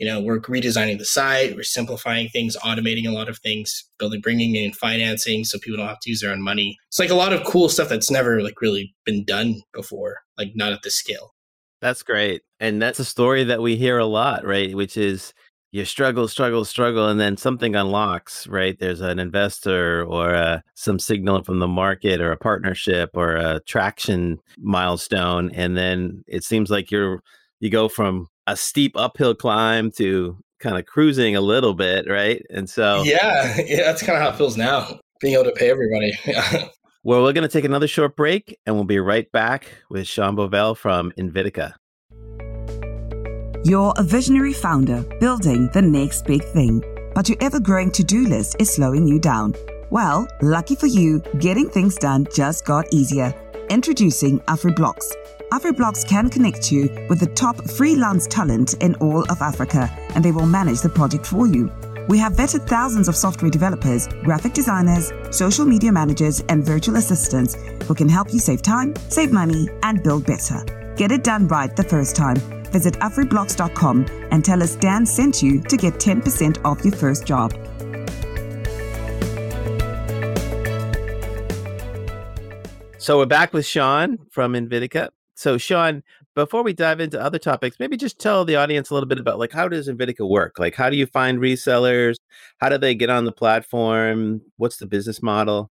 [0.00, 4.20] you know we're redesigning the site we're simplifying things automating a lot of things building
[4.20, 6.76] bringing in financing so people don't have to use their own money.
[6.88, 10.52] It's like a lot of cool stuff that's never like really been done before like
[10.56, 11.34] not at this scale.
[11.80, 15.32] That's great and that's a story that we hear a lot right which is
[15.72, 18.78] you struggle struggle struggle and then something unlocks right?
[18.78, 23.60] There's an investor or uh, some signal from the market or a partnership or a
[23.66, 27.22] traction milestone and then it seems like you're
[27.60, 32.44] you go from a steep uphill climb to kind of cruising a little bit, right?
[32.50, 35.70] And so yeah, yeah, that's kind of how it feels now, being able to pay
[35.70, 36.12] everybody.
[37.04, 40.36] well, we're going to take another short break, and we'll be right back with Sean
[40.36, 41.74] Bovell from Invitica.
[43.64, 46.82] You're a visionary founder building the next big thing,
[47.14, 49.54] but your ever-growing to-do list is slowing you down.
[49.90, 53.34] Well, lucky for you, getting things done just got easier.
[53.68, 55.12] Introducing AfriBlocks
[55.50, 60.30] AfriBlocks can connect you with the top freelance talent in all of Africa, and they
[60.30, 61.68] will manage the project for you.
[62.08, 67.56] We have vetted thousands of software developers, graphic designers, social media managers, and virtual assistants
[67.88, 70.64] who can help you save time, save money, and build better.
[70.96, 72.36] Get it done right the first time.
[72.70, 77.52] Visit afriblocks.com and tell us Dan sent you to get 10% off your first job.
[82.98, 85.08] So we're back with Sean from Invitica.
[85.40, 86.02] So, Sean,
[86.34, 89.38] before we dive into other topics, maybe just tell the audience a little bit about
[89.38, 90.58] like how does Invitica work?
[90.58, 92.16] Like, how do you find resellers?
[92.58, 94.42] How do they get on the platform?
[94.58, 95.70] What's the business model?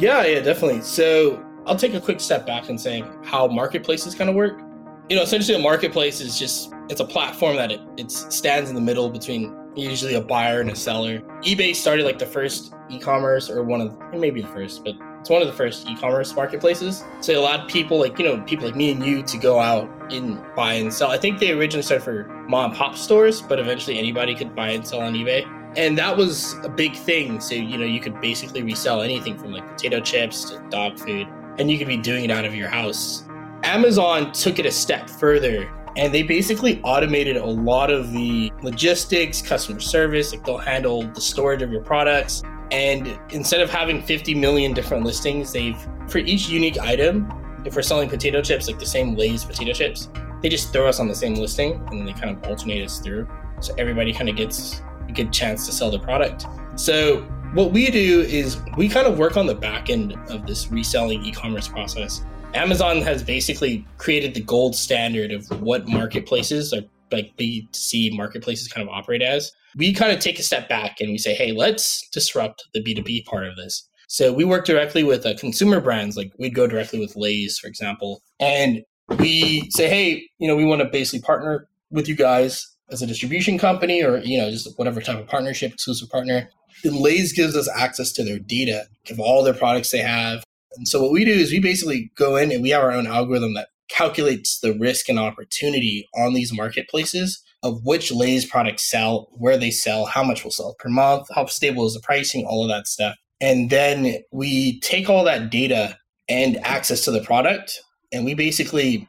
[0.00, 0.82] Yeah, yeah, definitely.
[0.82, 4.60] So, I'll take a quick step back and say how marketplaces kind of work.
[5.08, 8.74] You know, essentially, a marketplace is just it's a platform that it, it stands in
[8.74, 11.20] the middle between usually a buyer and a seller.
[11.42, 15.40] eBay started like the first e-commerce or one of maybe the first, but it's one
[15.40, 17.04] of the first e-commerce marketplaces.
[17.20, 19.88] So it allowed people like, you know, people like me and you to go out
[20.12, 21.12] and buy and sell.
[21.12, 24.70] I think they originally started for mom and pop stores, but eventually anybody could buy
[24.70, 25.46] and sell on eBay.
[25.76, 27.38] And that was a big thing.
[27.38, 31.28] So, you know, you could basically resell anything from like potato chips to dog food,
[31.56, 33.22] and you could be doing it out of your house.
[33.62, 39.40] Amazon took it a step further and they basically automated a lot of the logistics,
[39.40, 40.32] customer service.
[40.32, 45.04] Like they'll handle the storage of your products, and instead of having 50 million different
[45.04, 45.76] listings, they've,
[46.08, 47.30] for each unique item,
[47.66, 50.08] if we're selling potato chips, like the same Lay's potato chips,
[50.40, 52.98] they just throw us on the same listing and then they kind of alternate us
[52.98, 53.28] through.
[53.60, 56.46] So everybody kind of gets a good chance to sell the product.
[56.76, 57.20] So
[57.52, 61.22] what we do is we kind of work on the back end of this reselling
[61.26, 62.24] e-commerce process.
[62.54, 68.88] Amazon has basically created the gold standard of what marketplaces are like B2C marketplaces kind
[68.88, 72.06] of operate as we kind of take a step back and we say, hey, let's
[72.12, 73.88] disrupt the B2B part of this.
[74.08, 77.66] So we work directly with uh, consumer brands, like we'd go directly with Lay's, for
[77.66, 78.82] example, and
[79.18, 83.06] we say, hey, you know, we want to basically partner with you guys as a
[83.06, 86.50] distribution company or, you know, just whatever type of partnership, exclusive partner.
[86.84, 90.44] Then Lay's gives us access to their data of all their products they have.
[90.76, 93.06] And so what we do is we basically go in and we have our own
[93.06, 99.28] algorithm that calculates the risk and opportunity on these marketplaces of which Lay's products sell,
[99.32, 102.62] where they sell, how much will sell per month, how stable is the pricing, all
[102.62, 103.16] of that stuff.
[103.40, 105.96] And then we take all that data
[106.28, 107.80] and access to the product,
[108.12, 109.08] and we basically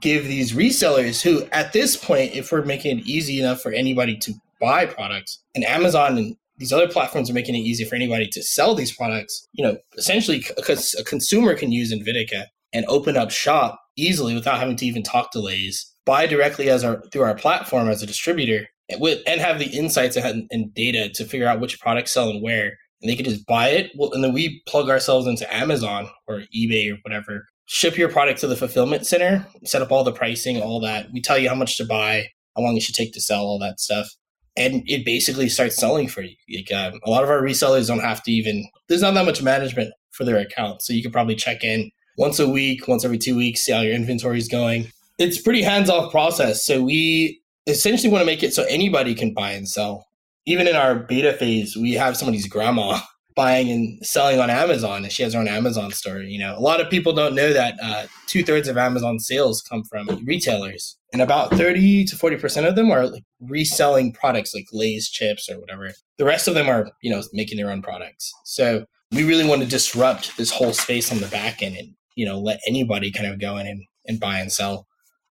[0.00, 4.16] give these resellers who, at this point, if we're making it easy enough for anybody
[4.18, 8.26] to buy products, and Amazon and these other platforms are making it easy for anybody
[8.28, 13.16] to sell these products, you know, essentially because a consumer can use Invitica and open
[13.16, 17.22] up shop easily without having to even talk to Lay's buy directly as our through
[17.22, 21.24] our platform as a distributor and, with, and have the insights and, and, data to
[21.24, 22.78] figure out which products sell and where.
[23.02, 23.90] And they can just buy it.
[23.96, 27.46] Well, and then we plug ourselves into amazon or ebay or whatever.
[27.66, 31.08] Ship your product to the fulfillment center set up all the pricing all that.
[31.12, 33.58] We tell you how much to buy how long it should take to sell all
[33.58, 34.08] that stuff.
[34.56, 36.34] And it basically starts selling for you.
[36.48, 39.42] Like, um, a lot of our resellers don't have to even there's not that much
[39.42, 40.80] management for their account.
[40.80, 43.82] So you can probably check in once a week once every two weeks see how
[43.82, 46.64] your inventory is going it's pretty hands off process.
[46.64, 50.06] So we essentially want to make it so anybody can buy and sell.
[50.48, 53.00] even in our beta phase, we have somebody's grandma
[53.36, 56.20] buying and selling on Amazon, and she has her own Amazon store.
[56.20, 59.60] You know, a lot of people don't know that uh, two thirds of Amazon sales
[59.60, 64.54] come from retailers, and about thirty to forty percent of them are like reselling products
[64.54, 65.90] like Lay's chips or whatever.
[66.16, 68.32] The rest of them are, you know, making their own products.
[68.44, 72.24] So we really want to disrupt this whole space on the back end and you
[72.24, 74.86] know let anybody kind of go in and, and buy and sell.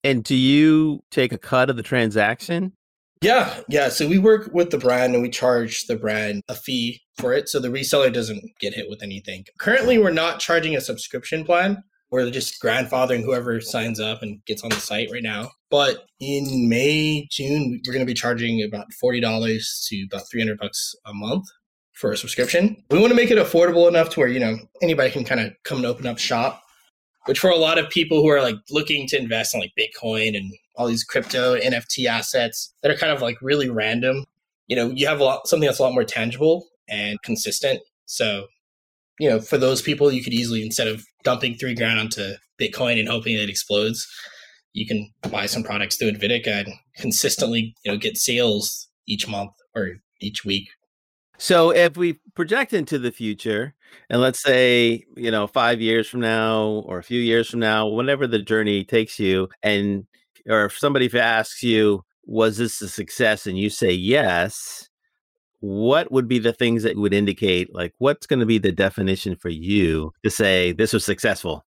[0.06, 2.74] And do you take a cut of the transaction?
[3.22, 3.90] Yeah, yeah.
[3.90, 7.50] So we work with the brand and we charge the brand a fee for it.
[7.50, 9.46] So the reseller doesn't get hit with anything.
[9.58, 11.84] Currently, we're not charging a subscription plan.
[12.12, 15.50] We're just grandfathering whoever signs up and gets on the site right now.
[15.72, 20.94] But in May, June, we're going to be charging about $40 to about 300 bucks
[21.08, 21.46] a month
[21.94, 22.78] for a subscription.
[22.92, 25.54] We want to make it affordable enough to where, you know, anybody can kind of
[25.64, 26.62] come and open up shop
[27.26, 30.38] which for a lot of people who are like looking to invest in like Bitcoin
[30.38, 34.26] and all these crypto NFT assets that are kind of like really random,
[34.68, 37.82] you know, you have a lot something that's a lot more tangible and consistent.
[38.06, 38.48] So,
[39.20, 43.00] you know, for those people, you could easily instead of dumping three grand onto Bitcoin
[43.00, 44.08] and hoping it explodes,
[44.74, 49.52] you can buy some products through Invitica and consistently, you know, get sales each month
[49.76, 50.70] or each week
[51.38, 53.74] so if we project into the future,
[54.10, 57.88] and let's say, you know, five years from now or a few years from now,
[57.88, 60.06] whenever the journey takes you, and
[60.48, 63.48] or if somebody asks you, was this a success?
[63.48, 64.90] And you say yes,
[65.60, 69.36] what would be the things that would indicate like what's going to be the definition
[69.36, 71.66] for you to say this was successful?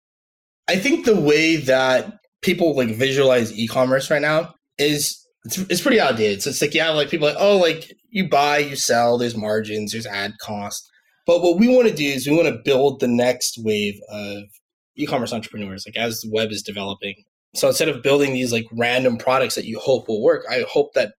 [0.68, 5.99] I think the way that people like visualize e-commerce right now is it's, it's pretty
[5.99, 6.41] outdated.
[6.41, 9.91] So it's like, yeah, like people like, oh, like you buy, you sell, there's margins,
[9.91, 10.89] there's ad cost.
[11.26, 14.43] But what we want to do is we want to build the next wave of
[14.95, 17.16] e-commerce entrepreneurs, like as the web is developing.
[17.55, 20.93] So instead of building these like random products that you hope will work, I hope
[20.93, 21.14] that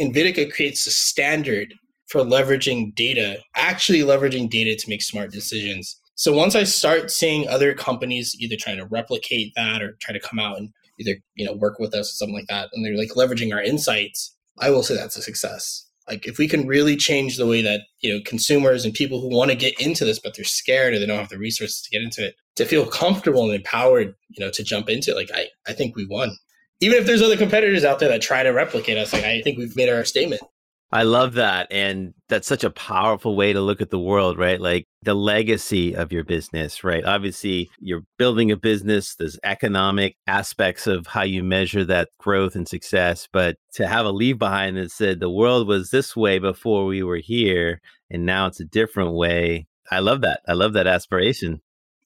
[0.00, 1.74] Invitica creates a standard
[2.08, 5.98] for leveraging data, actually leveraging data to make smart decisions.
[6.14, 10.20] So once I start seeing other companies either trying to replicate that or try to
[10.20, 12.96] come out and either you know work with us or something like that and they're
[12.96, 16.96] like leveraging our insights i will say that's a success like if we can really
[16.96, 20.18] change the way that you know consumers and people who want to get into this
[20.18, 22.86] but they're scared or they don't have the resources to get into it to feel
[22.86, 26.36] comfortable and empowered you know to jump into it like i i think we won.
[26.80, 29.58] Even if there's other competitors out there that try to replicate us like i think
[29.58, 30.42] we've made our statement
[30.92, 31.66] I love that.
[31.70, 34.60] And that's such a powerful way to look at the world, right?
[34.60, 37.04] Like the legacy of your business, right?
[37.04, 42.68] Obviously, you're building a business, there's economic aspects of how you measure that growth and
[42.68, 43.28] success.
[43.32, 47.02] But to have a leave behind that said the world was this way before we
[47.02, 47.80] were here,
[48.10, 49.66] and now it's a different way.
[49.90, 50.40] I love that.
[50.46, 51.60] I love that aspiration.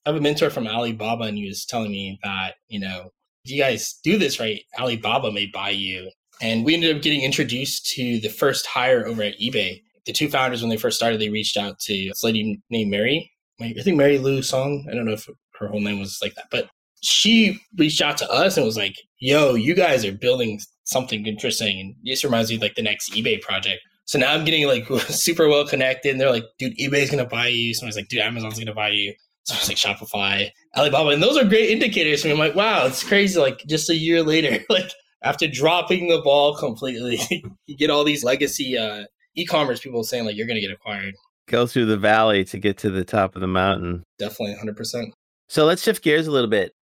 [0.05, 3.11] I have a mentor from Alibaba, and he was telling me that, you know,
[3.43, 6.11] you guys do this right, Alibaba may buy you
[6.41, 9.81] and we ended up getting introduced to the first hire over at eBay.
[10.05, 13.31] The two founders, when they first started, they reached out to this lady named Mary.
[13.61, 14.87] I think Mary Lou Song.
[14.91, 15.29] I don't know if
[15.59, 16.69] her whole name was like that, but
[17.03, 21.79] she reached out to us and was like, "Yo, you guys are building something interesting,
[21.79, 24.87] and this reminds me of like the next eBay project." So now I'm getting like
[25.09, 26.11] super well connected.
[26.11, 29.13] And they're like, "Dude, eBay's gonna buy you." Someone's like, "Dude, Amazon's gonna buy you."
[29.43, 32.25] So it's like Shopify, Alibaba, and those are great indicators.
[32.25, 33.39] I I'm like, wow, it's crazy.
[33.39, 34.91] Like just a year later, like
[35.21, 37.19] after dropping the ball completely,
[37.65, 39.05] you get all these legacy uh,
[39.35, 41.15] e-commerce people saying like you're going to get acquired.
[41.47, 44.03] Go through the valley to get to the top of the mountain.
[44.19, 45.13] Definitely, hundred percent.
[45.49, 46.73] So let's shift gears a little bit.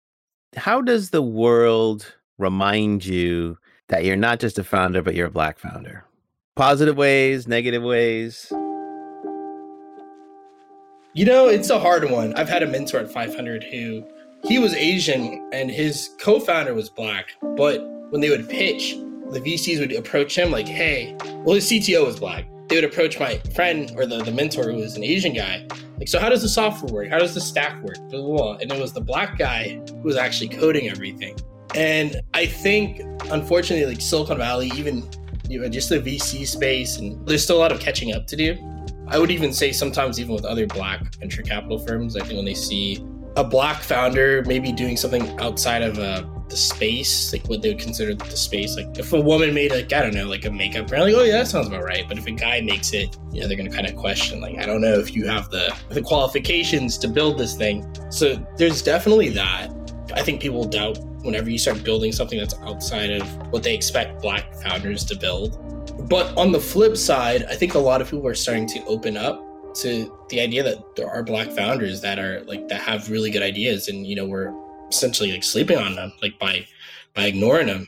[0.55, 5.31] How does the world remind you that you're not just a founder, but you're a
[5.31, 6.05] black founder?
[6.55, 8.51] Positive ways, negative ways.
[11.13, 12.33] You know, it's a hard one.
[12.35, 14.03] I've had a mentor at 500 who
[14.43, 18.95] he was Asian and his co-founder was black, but when they would pitch,
[19.31, 22.45] the VCs would approach him like, hey, well, his CTO was black.
[22.67, 25.67] They would approach my friend or the, the mentor who was an Asian guy.
[25.97, 27.09] Like, so how does the software work?
[27.09, 27.97] How does the stack work?
[27.97, 31.35] And it was the black guy who was actually coding everything.
[31.75, 33.01] And I think,
[33.31, 35.07] unfortunately, like Silicon Valley, even
[35.47, 38.35] you know, just the VC space, and there's still a lot of catching up to
[38.35, 38.57] do.
[39.07, 42.45] I would even say sometimes, even with other black venture capital firms, I think when
[42.45, 43.03] they see
[43.35, 47.79] a black founder maybe doing something outside of uh, the space, like what they would
[47.79, 48.75] consider the space.
[48.75, 51.23] Like if a woman made like I don't know, like a makeup brand, like oh
[51.23, 52.05] yeah, that sounds about right.
[52.07, 54.65] But if a guy makes it, you know, they're gonna kind of question like I
[54.65, 57.85] don't know if you have the the qualifications to build this thing.
[58.09, 59.71] So there's definitely that.
[60.13, 64.21] I think people doubt whenever you start building something that's outside of what they expect
[64.21, 66.09] black founders to build.
[66.09, 69.17] But on the flip side, I think a lot of people are starting to open
[69.17, 69.45] up
[69.75, 73.43] to the idea that there are black founders that are like that have really good
[73.43, 74.51] ideas and you know we're
[74.89, 76.65] essentially like sleeping on them like by
[77.15, 77.87] by ignoring them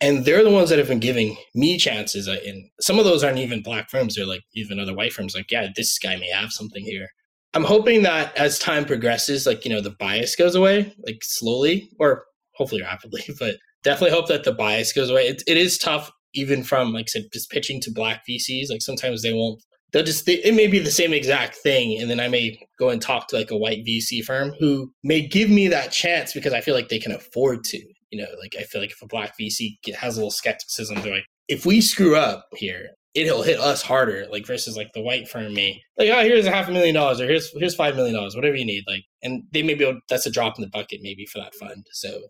[0.00, 2.28] And they're the ones that have been giving me chances.
[2.28, 4.16] Uh, and some of those aren't even black firms.
[4.16, 5.34] They're like even other white firms.
[5.34, 7.08] Like, yeah, this guy may have something here.
[7.54, 11.90] I'm hoping that as time progresses, like, you know, the bias goes away, like slowly
[11.98, 12.24] or
[12.54, 15.28] hopefully rapidly, but definitely hope that the bias goes away.
[15.28, 18.70] It, it is tough, even from, like said, just pitching to black VCs.
[18.70, 19.62] Like sometimes they won't,
[19.92, 22.00] they'll just, they, it may be the same exact thing.
[22.00, 25.26] And then I may go and talk to like a white VC firm who may
[25.26, 27.78] give me that chance because I feel like they can afford to.
[28.10, 31.14] You know, like I feel like if a black VC has a little skepticism, they're
[31.14, 34.26] like, if we screw up here, it'll hit us harder.
[34.30, 37.20] Like versus like the white firm may like, oh, here's a half a million dollars
[37.20, 38.84] or here's here's five million dollars, whatever you need.
[38.86, 41.54] Like, and they may be able, that's a drop in the bucket maybe for that
[41.54, 42.20] fund, so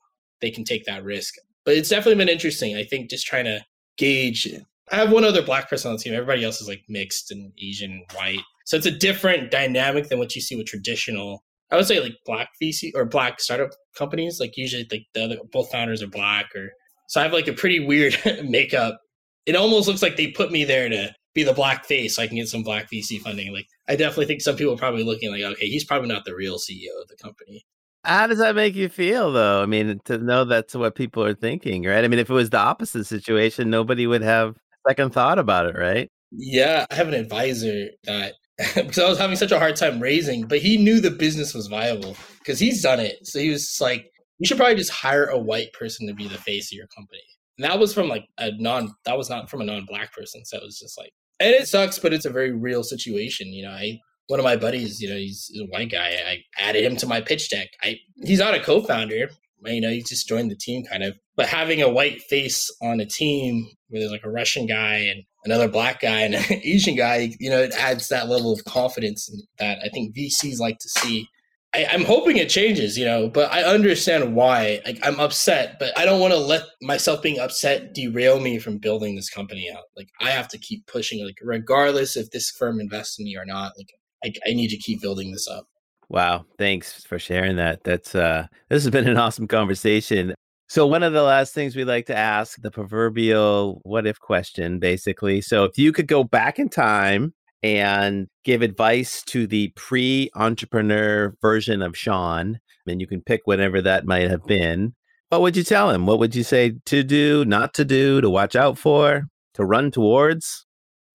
[0.40, 1.34] they can take that risk.
[1.64, 2.76] But it's definitely been interesting.
[2.76, 3.60] I think just trying to
[3.98, 4.48] gauge.
[4.90, 6.14] I have one other black person on the team.
[6.14, 8.40] Everybody else is like mixed and Asian, white.
[8.64, 12.16] So it's a different dynamic than what you see with traditional I would say like
[12.26, 14.40] black VC or black startup companies.
[14.40, 16.72] Like usually, like the other, both founders are black, or
[17.06, 19.00] so I have like a pretty weird makeup.
[19.46, 22.26] It almost looks like they put me there to be the black face, so I
[22.26, 23.52] can get some black VC funding.
[23.52, 26.34] Like I definitely think some people are probably looking like, okay, he's probably not the
[26.34, 27.64] real CEO of the company.
[28.02, 29.62] How does that make you feel, though?
[29.62, 32.02] I mean, to know that's what people are thinking, right?
[32.02, 34.56] I mean, if it was the opposite situation, nobody would have
[34.88, 36.08] second thought about it, right?
[36.32, 38.34] Yeah, I have an advisor that
[38.74, 41.66] because I was having such a hard time raising, but he knew the business was
[41.66, 43.26] viable because he's done it.
[43.26, 46.38] So he was like, you should probably just hire a white person to be the
[46.38, 47.22] face of your company.
[47.58, 50.44] And that was from like a non, that was not from a non black person.
[50.44, 51.10] So it was just like,
[51.40, 53.48] and it sucks, but it's a very real situation.
[53.48, 56.16] You know, I, one of my buddies, you know, he's, he's a white guy.
[56.26, 57.68] I added him to my pitch deck.
[57.82, 59.30] I, he's not a co founder,
[59.66, 61.16] you know, he just joined the team kind of.
[61.36, 65.22] But having a white face on a team where there's like a Russian guy and
[65.44, 69.30] another black guy and an Asian guy, you know, it adds that level of confidence
[69.58, 71.28] that I think VCs like to see.
[71.72, 74.80] I, am hoping it changes, you know, but I understand why.
[74.84, 78.78] Like I'm upset, but I don't want to let myself being upset derail me from
[78.78, 79.84] building this company out.
[79.96, 83.44] Like I have to keep pushing, like regardless if this firm invests in me or
[83.44, 83.72] not.
[83.78, 83.92] Like
[84.24, 85.66] I, I need to keep building this up.
[86.08, 87.84] Wow, thanks for sharing that.
[87.84, 90.34] That's uh this has been an awesome conversation.
[90.70, 94.78] So one of the last things we like to ask the proverbial what if question
[94.78, 95.40] basically.
[95.40, 101.82] So if you could go back in time and give advice to the pre-entrepreneur version
[101.82, 104.94] of Sean, and you can pick whatever that might have been,
[105.30, 106.06] what would you tell him?
[106.06, 109.90] What would you say to do, not to do, to watch out for, to run
[109.90, 110.66] towards?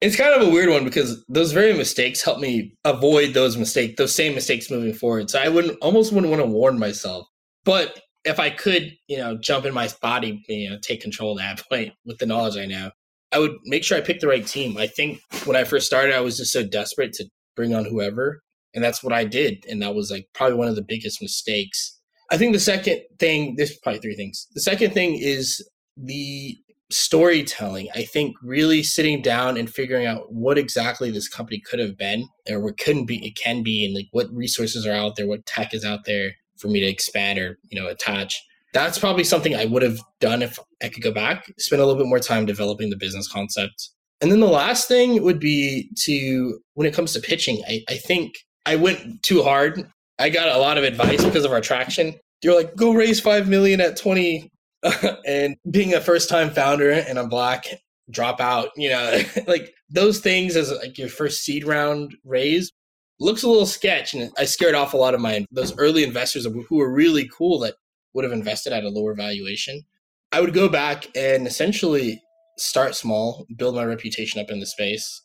[0.02, 3.96] It's kind of a weird one because those very mistakes help me avoid those mistakes,
[3.98, 5.30] those same mistakes moving forward.
[5.30, 7.26] So I wouldn't almost wouldn't want to warn myself.
[7.64, 11.58] But if I could, you know, jump in my body, you know, take control at
[11.58, 12.92] that point with the knowledge I know,
[13.32, 14.78] I would make sure I picked the right team.
[14.78, 18.42] I think when I first started, I was just so desperate to bring on whoever.
[18.74, 19.66] And that's what I did.
[19.70, 21.98] And that was like probably one of the biggest mistakes.
[22.32, 24.48] I think the second thing, there's probably three things.
[24.54, 25.66] The second thing is
[25.96, 26.58] the
[26.92, 27.88] storytelling.
[27.96, 32.28] I think really sitting down and figuring out what exactly this company could have been
[32.50, 35.46] or what couldn't be, it can be, and like what resources are out there, what
[35.46, 38.42] tech is out there for me to expand or, you know, attach.
[38.74, 42.02] That's probably something I would have done if I could go back, spend a little
[42.02, 43.90] bit more time developing the business concept.
[44.22, 47.96] And then the last thing would be to, when it comes to pitching, I, I
[47.96, 48.34] think
[48.66, 49.90] I went too hard.
[50.20, 52.16] I got a lot of advice because of our traction.
[52.42, 54.50] You're like, go raise 5 million at 20
[55.26, 57.66] and being a first time founder and a black
[58.12, 62.72] drop out, you know, like those things as like your first seed round raise
[63.20, 64.14] looks a little sketch.
[64.14, 67.60] And I scared off a lot of my, those early investors who were really cool
[67.60, 67.76] that
[68.14, 69.84] would have invested at a lower valuation.
[70.32, 72.22] I would go back and essentially
[72.58, 75.22] start small, build my reputation up in the space,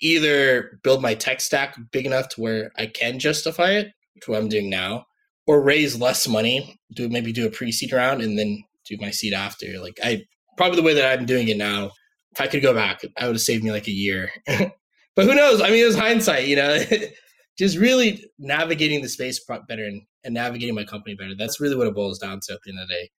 [0.00, 4.38] either build my tech stack big enough to where I can justify it, which what
[4.38, 5.06] I'm doing now,
[5.46, 9.32] or raise less money, do maybe do a pre-seed round and then do my seed
[9.32, 9.66] after.
[9.80, 10.24] Like I
[10.56, 11.92] probably the way that I'm doing it now,
[12.32, 14.30] if I could go back, I would have saved me like a year.
[14.46, 15.60] but who knows?
[15.60, 16.78] I mean, it was hindsight, you know.
[17.58, 21.34] Just really navigating the space better and, and navigating my company better.
[21.36, 23.10] That's really what it boils down to at the end of the day.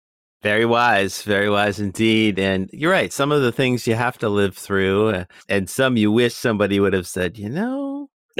[0.42, 2.38] Very wise, very wise indeed.
[2.38, 3.12] And you're right.
[3.12, 6.80] Some of the things you have to live through, uh, and some you wish somebody
[6.80, 8.08] would have said, you know.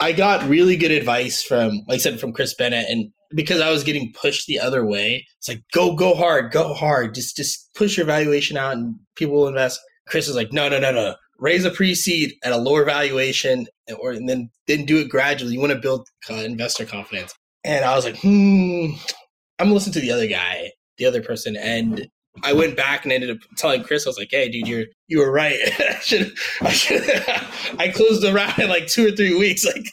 [0.00, 3.70] I got really good advice from, like I said, from Chris Bennett, and because I
[3.70, 7.72] was getting pushed the other way, it's like go, go hard, go hard, just just
[7.74, 9.80] push your valuation out, and people will invest.
[10.06, 13.66] Chris is like, no, no, no, no, raise a pre-seed at a lower valuation,
[13.98, 15.54] or and then then do it gradually.
[15.54, 18.92] You want to build investor confidence, and I was like, hmm,
[19.58, 22.08] I'm gonna listen to the other guy, the other person, and
[22.42, 25.18] I went back and ended up telling Chris, I was like, "Hey, dude, you're you
[25.18, 25.58] were right.
[25.78, 27.02] I should, I should,
[27.78, 29.64] I closed the round in like two or three weeks.
[29.74, 29.86] Like,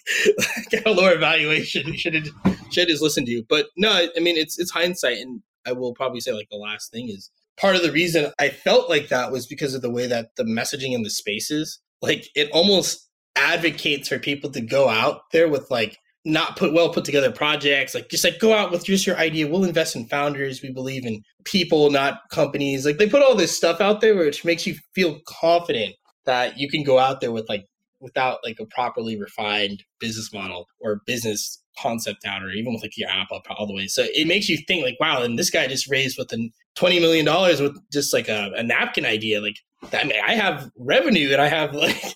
[0.70, 1.88] get a lower valuation.
[1.88, 2.26] You should have,
[2.72, 3.46] should have just listened to you.
[3.48, 6.92] But no, I mean, it's it's hindsight, and I will probably say like the last
[6.92, 7.30] thing is
[7.62, 10.44] part of the reason I felt like that was because of the way that the
[10.44, 15.70] messaging in the spaces, like it almost advocates for people to go out there with
[15.70, 19.18] like not put well put together projects like just like go out with just your
[19.18, 19.48] idea.
[19.48, 20.62] We'll invest in founders.
[20.62, 22.86] We believe in people not companies.
[22.86, 25.96] Like they put all this stuff out there which makes you feel confident
[26.26, 27.66] that you can go out there with like
[28.00, 32.98] without like a properly refined business model or business concept out or even with like
[32.98, 33.88] your app up all the way.
[33.88, 37.00] So it makes you think like wow and this guy just raised with a 20
[37.00, 39.58] million dollars with just like a, a napkin idea like
[39.94, 42.16] I, mean, I have revenue and i have like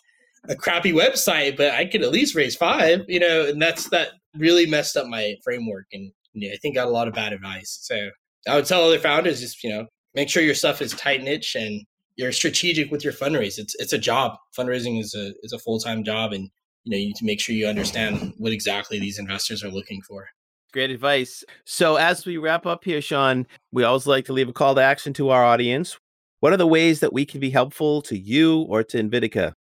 [0.49, 4.09] a crappy website, but I could at least raise five, you know, and that's that
[4.37, 7.33] really messed up my framework and you know, I think got a lot of bad
[7.33, 7.79] advice.
[7.81, 8.09] So
[8.47, 11.55] I would tell other founders just, you know, make sure your stuff is tight niche
[11.55, 11.81] and
[12.17, 13.57] you're strategic with your fundraise.
[13.57, 14.37] It's it's a job.
[14.57, 16.49] Fundraising is a is a full time job and
[16.83, 20.01] you know, you need to make sure you understand what exactly these investors are looking
[20.01, 20.27] for.
[20.76, 21.41] Great advice.
[21.63, 24.82] So as we wrap up here, Sean, we always like to leave a call to
[24.82, 25.97] action to our audience.
[26.41, 29.53] What are the ways that we can be helpful to you or to Invitica?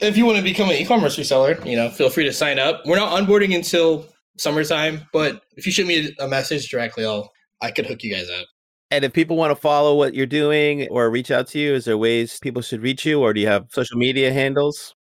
[0.00, 2.82] if you want to become an e-commerce reseller, you know, feel free to sign up.
[2.86, 4.06] We're not onboarding until
[4.38, 8.30] summertime, but if you shoot me a message directly, I'll I could hook you guys
[8.30, 8.46] up.
[8.90, 11.84] And if people want to follow what you're doing or reach out to you, is
[11.84, 14.94] there ways people should reach you, or do you have social media handles?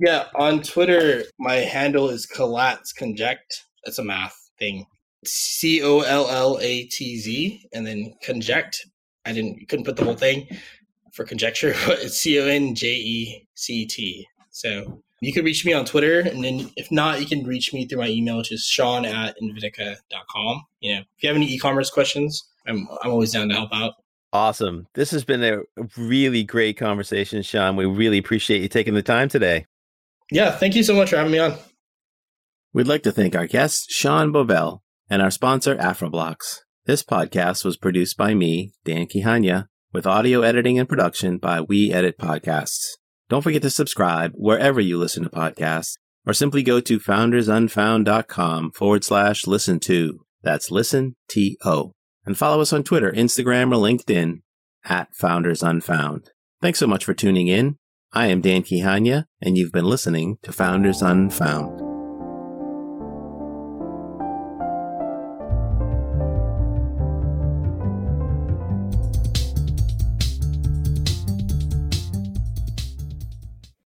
[0.00, 3.66] Yeah, on Twitter, my handle is Collatz Conject.
[3.84, 4.86] That's a math thing.
[5.24, 8.86] C O L L A T Z, and then Conject.
[9.26, 10.46] I didn't couldn't put the whole thing
[11.12, 14.26] for conjecture, but it's C O N J E C T.
[14.50, 17.86] So you can reach me on Twitter, and then if not, you can reach me
[17.86, 20.64] through my email, which is sean at invitica.com.
[20.80, 23.94] You know, if you have any e-commerce questions, I'm, I'm always down to help out.
[24.32, 24.86] Awesome.
[24.94, 25.62] This has been a
[25.96, 27.76] really great conversation, Sean.
[27.76, 29.66] We really appreciate you taking the time today.
[30.30, 31.54] Yeah, thank you so much for having me on.
[32.74, 36.58] We'd like to thank our guest, Sean Bovell, and our sponsor, AfriBlocks.
[36.86, 41.92] This podcast was produced by me, Dan Kihanya, with audio editing and production by We
[41.92, 42.84] Edit Podcasts.
[43.28, 49.04] Don't forget to subscribe wherever you listen to podcasts, or simply go to foundersunfound.com forward
[49.04, 50.20] slash listen to.
[50.42, 51.92] That's listen T O.
[52.24, 54.42] And follow us on Twitter, Instagram, or LinkedIn
[54.84, 56.30] at Founders Unfound.
[56.60, 57.76] Thanks so much for tuning in.
[58.12, 61.87] I am Dan Kihanya, and you've been listening to Founders Unfound.